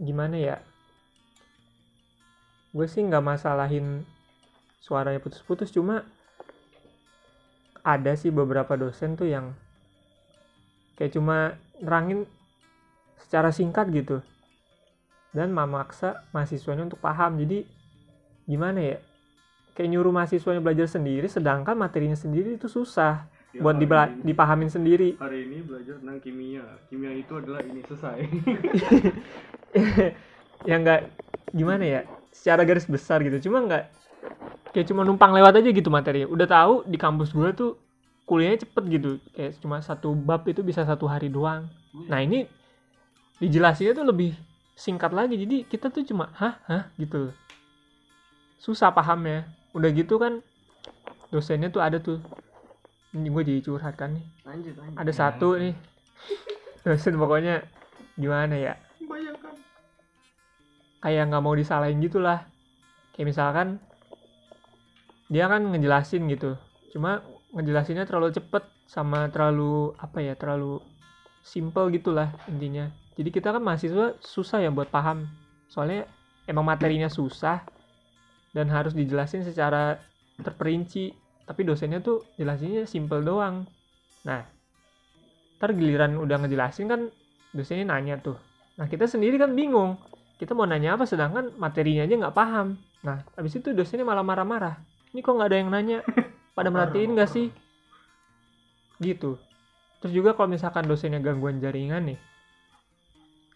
[0.00, 0.56] gimana ya?
[2.72, 4.08] Gue sih nggak masalahin
[4.80, 6.02] suaranya putus-putus cuma
[7.84, 9.52] ada sih beberapa dosen tuh yang
[10.96, 12.24] kayak cuma nerangin
[13.20, 14.24] secara singkat gitu.
[15.30, 17.38] Dan memaksa mahasiswanya untuk paham.
[17.38, 17.62] Jadi
[18.48, 18.98] gimana ya?
[19.76, 25.18] Kayak nyuruh mahasiswanya belajar sendiri sedangkan materinya sendiri itu susah buat dibela- dipahamin sendiri.
[25.18, 26.62] hari ini belajar tentang kimia.
[26.86, 28.18] Kimia itu adalah ini selesai
[30.68, 31.00] ya nggak
[31.54, 32.00] gimana ya
[32.34, 33.50] secara garis besar gitu.
[33.50, 33.84] Cuma nggak
[34.70, 37.70] kayak cuma numpang lewat aja gitu materinya udah tahu di kampus gue tuh
[38.26, 39.10] kuliahnya cepet gitu.
[39.34, 41.66] Kayak cuma satu bab itu bisa satu hari doang.
[42.06, 42.46] Nah ini
[43.42, 44.34] dijelasinnya tuh lebih
[44.78, 45.34] singkat lagi.
[45.34, 46.58] Jadi kita tuh cuma hah?
[46.66, 46.82] Hah?
[46.98, 47.34] gitu.
[48.62, 49.50] Susah pahamnya.
[49.74, 50.42] Udah gitu kan
[51.30, 52.22] dosennya tuh ada tuh.
[53.10, 54.24] Ini gue jadi curhat kan nih.
[54.46, 54.98] Lanjut lanjut.
[54.98, 55.74] Ada satu nih.
[56.86, 57.60] Dosen pokoknya
[58.16, 58.74] gimana ya
[61.00, 62.44] kayak nggak mau disalahin gitulah.
[63.16, 63.68] Kayak misalkan
[65.32, 66.56] dia kan ngejelasin gitu.
[66.92, 67.24] Cuma
[67.56, 70.78] ngejelasinnya terlalu cepet sama terlalu apa ya terlalu
[71.40, 72.90] simple gitulah intinya.
[73.16, 75.26] Jadi kita kan mahasiswa susah ya buat paham.
[75.70, 76.06] Soalnya
[76.46, 77.64] emang materinya susah
[78.52, 79.98] dan harus dijelasin secara
[80.40, 81.16] terperinci.
[81.46, 83.66] Tapi dosennya tuh jelasinnya simple doang.
[84.26, 84.42] Nah
[85.60, 87.00] ntar giliran udah ngejelasin kan
[87.52, 88.38] dosennya nanya tuh.
[88.80, 89.98] Nah kita sendiri kan bingung
[90.40, 92.80] kita mau nanya apa sedangkan materinya aja nggak paham.
[93.04, 94.80] Nah habis itu dosennya malah marah-marah.
[95.12, 95.98] Ini kok nggak ada yang nanya?
[96.56, 97.52] Pada merhatiin nggak sih?
[98.96, 99.36] Gitu.
[100.00, 102.18] Terus juga kalau misalkan dosennya gangguan jaringan nih.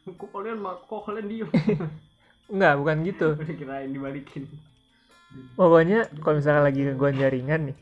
[0.04, 1.48] Kok kalian kok kalian diem?
[2.54, 3.28] Nggak bukan gitu.
[3.58, 4.44] Kirain dibalikin.
[5.56, 7.78] Pokoknya kalau misalkan lagi gangguan jaringan nih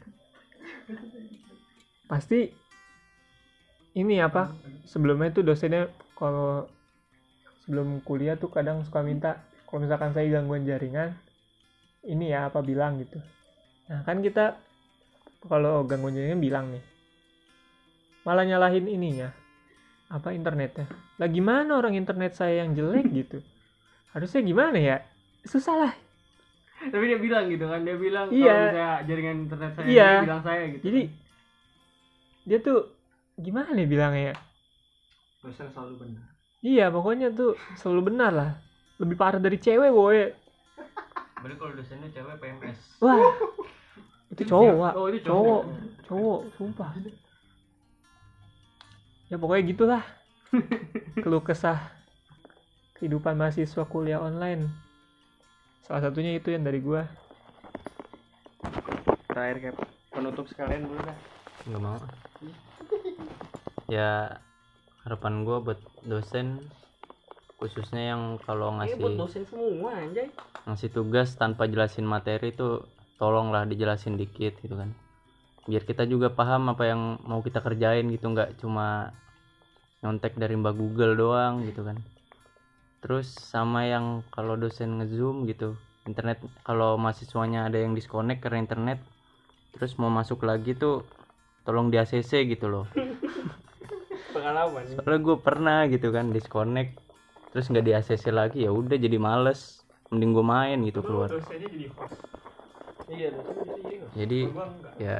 [2.12, 2.52] pasti
[3.96, 4.52] ini apa?
[4.84, 6.68] Sebelumnya tuh dosennya kalau
[7.62, 11.14] sebelum kuliah tuh kadang suka minta kalau misalkan saya gangguan jaringan
[12.02, 13.22] ini ya apa bilang gitu.
[13.86, 14.58] Nah kan kita
[15.42, 16.82] kalau gangguan jaringan bilang nih
[18.22, 19.30] malah nyalahin ininya
[20.06, 20.86] apa internetnya?
[21.16, 23.38] Lah gimana orang internet saya yang jelek gitu?
[24.12, 24.96] Harusnya gimana ya?
[25.42, 25.92] Susah lah.
[26.82, 28.42] Tapi dia bilang gitu kan dia bilang Iya.
[28.42, 30.08] kalau misalnya jaringan internet saya Iya.
[30.10, 31.02] dia bilang saya gitu jadi
[32.42, 32.78] dia tuh
[33.38, 34.36] gimana nih bilangnya ya?
[35.40, 36.26] Dosen selalu benar
[36.62, 38.50] iya pokoknya tuh selalu benar lah.
[39.02, 40.30] Lebih parah dari cewek boy.
[41.42, 42.78] Berarti kalau dosennya cewek PMS.
[43.02, 43.18] wah
[44.32, 44.92] itu cowok Wak.
[44.96, 45.62] oh itu cowok.
[46.08, 46.90] Cowok sumpah.
[49.28, 50.02] Ya pokoknya gitulah.
[51.24, 51.92] Keluh kesah
[52.96, 54.70] kehidupan mahasiswa kuliah online.
[55.82, 57.10] Salah satunya itu yang dari gua.
[59.26, 59.76] Terakhir kayak
[60.14, 61.18] penutup sekalian dulu dah.
[61.66, 61.98] Nggak mau.
[63.90, 64.38] Ya
[65.02, 66.70] harapan gue buat dosen
[67.58, 70.30] khususnya yang kalau buat ngasih dosen semua anjay.
[70.66, 72.82] ngasih tugas tanpa jelasin materi itu
[73.18, 74.90] tolonglah dijelasin dikit gitu kan.
[75.66, 78.34] Biar kita juga paham apa yang mau kita kerjain gitu.
[78.34, 79.14] Nggak cuma
[80.02, 82.02] nyontek dari mbak Google doang gitu kan.
[82.98, 85.78] Terus sama yang kalau dosen ngezoom gitu.
[86.02, 88.98] Internet kalau mahasiswanya ada yang disconnect karena internet
[89.72, 91.08] terus mau masuk lagi tuh
[91.64, 92.86] tolong di ACC gitu loh
[94.32, 94.82] pengalaman.
[94.96, 96.96] Soalnya gue pernah gitu kan disconnect.
[97.52, 99.84] Terus nggak di ACC lagi ya udah jadi males.
[100.08, 101.28] Mending gue main gitu keluar.
[101.28, 102.20] jadi host.
[103.12, 103.28] Iya
[104.16, 104.40] jadi
[105.00, 105.16] ya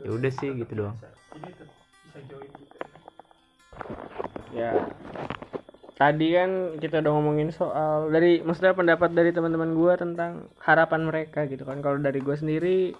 [0.00, 0.96] ya udah sih gitu doang.
[4.52, 4.70] ya.
[5.94, 6.50] Tadi kan
[6.82, 11.78] kita udah ngomongin soal dari maksudnya pendapat dari teman-teman gua tentang harapan mereka gitu kan.
[11.78, 12.92] Kalau dari gua sendiri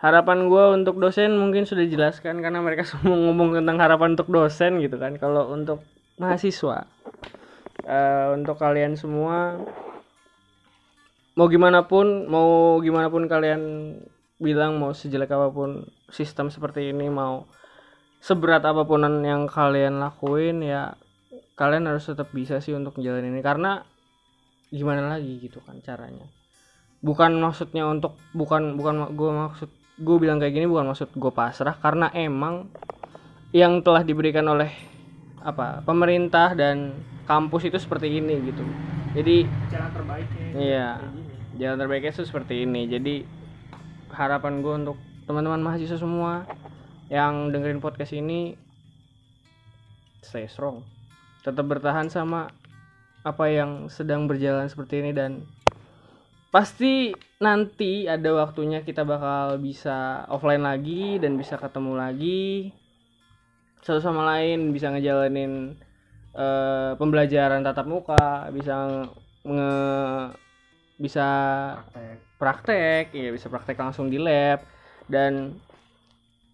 [0.00, 4.80] harapan gua untuk dosen mungkin sudah dijelaskan karena mereka semua ngomong tentang harapan untuk dosen
[4.80, 5.16] gitu kan.
[5.16, 5.84] Kalau untuk
[6.16, 6.88] mahasiswa
[7.84, 9.60] eh, untuk kalian semua
[11.36, 13.60] mau gimana pun mau gimana pun kalian
[14.40, 17.44] bilang mau sejelek apa pun sistem seperti ini mau
[18.24, 20.96] seberat apa pun yang kalian lakuin ya
[21.56, 23.40] kalian harus tetap bisa sih untuk menjalani ini.
[23.40, 23.80] Karena
[24.68, 26.28] gimana lagi gitu kan caranya.
[27.00, 31.76] Bukan maksudnya untuk bukan bukan gue maksud gue bilang kayak gini bukan maksud gue pasrah
[31.80, 32.68] karena emang
[33.56, 34.68] yang telah diberikan oleh
[35.40, 38.64] apa pemerintah dan kampus itu seperti ini gitu.
[39.16, 40.88] Jadi jalan terbaiknya Iya.
[41.00, 41.22] gini
[41.56, 42.84] jalan terbaiknya tuh seperti ini.
[42.92, 43.14] Jadi
[44.12, 46.44] harapan gue untuk teman-teman mahasiswa semua
[47.08, 48.52] yang dengerin podcast ini
[50.20, 50.84] stay strong.
[51.40, 52.52] Tetap bertahan sama
[53.24, 55.42] apa yang sedang berjalan seperti ini dan
[56.50, 62.72] pasti nanti ada waktunya kita bakal bisa offline lagi dan bisa ketemu lagi.
[63.84, 65.76] Satu sama lain bisa ngejalanin
[66.34, 69.06] eh, pembelajaran tatap muka bisa
[69.46, 69.72] nge
[70.96, 71.28] bisa
[72.40, 73.12] praktek.
[73.12, 74.64] ya bisa praktek langsung di lab
[75.06, 75.60] dan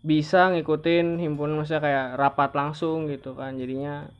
[0.02, 3.54] bisa ngikutin himpunan maksudnya kayak rapat langsung gitu kan.
[3.56, 4.10] Jadinya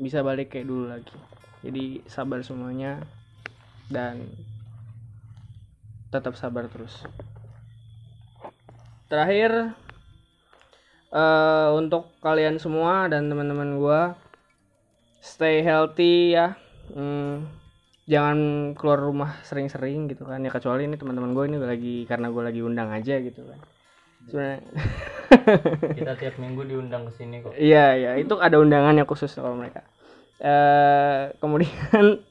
[0.00, 1.14] bisa balik kayak dulu lagi.
[1.62, 3.21] Jadi sabar semuanya
[3.92, 4.32] dan
[6.08, 7.04] tetap sabar terus.
[9.12, 9.76] Terakhir
[11.12, 14.16] eh untuk kalian semua dan teman-teman gua
[15.20, 16.56] stay healthy ya.
[16.92, 17.46] Hmm,
[18.10, 18.38] jangan
[18.74, 20.42] keluar rumah sering-sering gitu kan.
[20.42, 23.60] Ya kecuali ini teman-teman gue ini lagi karena gue lagi undang aja gitu kan.
[24.26, 24.60] Sebenarnya
[25.98, 27.54] kita tiap minggu diundang ke sini kok.
[27.54, 29.86] Iya, iya, itu ada undangannya khusus kalau mereka.
[30.42, 32.22] Eh kemudian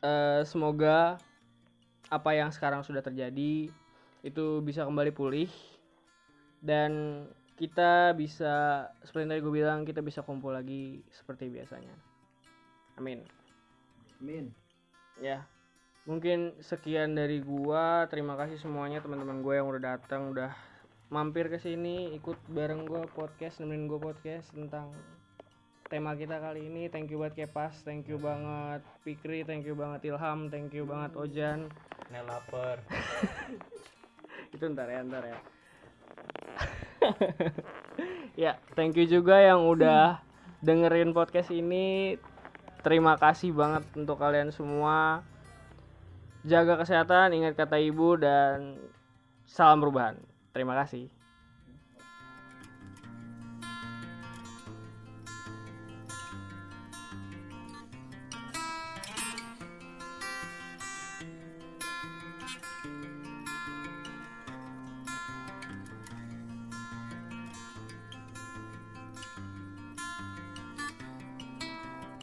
[0.00, 1.20] eh semoga
[2.10, 3.70] apa yang sekarang sudah terjadi
[4.20, 5.48] itu bisa kembali pulih
[6.60, 7.24] dan
[7.60, 11.92] kita bisa seperti yang tadi gue bilang kita bisa kumpul lagi seperti biasanya.
[12.96, 13.20] Amin.
[14.20, 14.48] Amin.
[15.20, 15.44] Ya.
[16.08, 18.08] Mungkin sekian dari gua.
[18.08, 20.56] Terima kasih semuanya teman-teman gue yang udah datang, udah
[21.12, 24.88] mampir ke sini ikut bareng gua podcast, nemenin gua podcast tentang
[25.90, 26.86] tema kita kali ini.
[26.86, 31.18] Thank you buat Kepas, thank you banget Pikri, thank you banget Ilham, thank you banget
[31.18, 31.66] Ojan.
[32.14, 32.78] Nih lapar
[34.54, 35.38] Itu ntar ya, ntar ya.
[38.46, 40.22] ya, thank you juga yang udah
[40.62, 42.14] dengerin podcast ini.
[42.80, 45.26] Terima kasih banget untuk kalian semua.
[46.46, 48.80] Jaga kesehatan, ingat kata ibu dan
[49.44, 50.16] salam perubahan.
[50.54, 51.19] Terima kasih.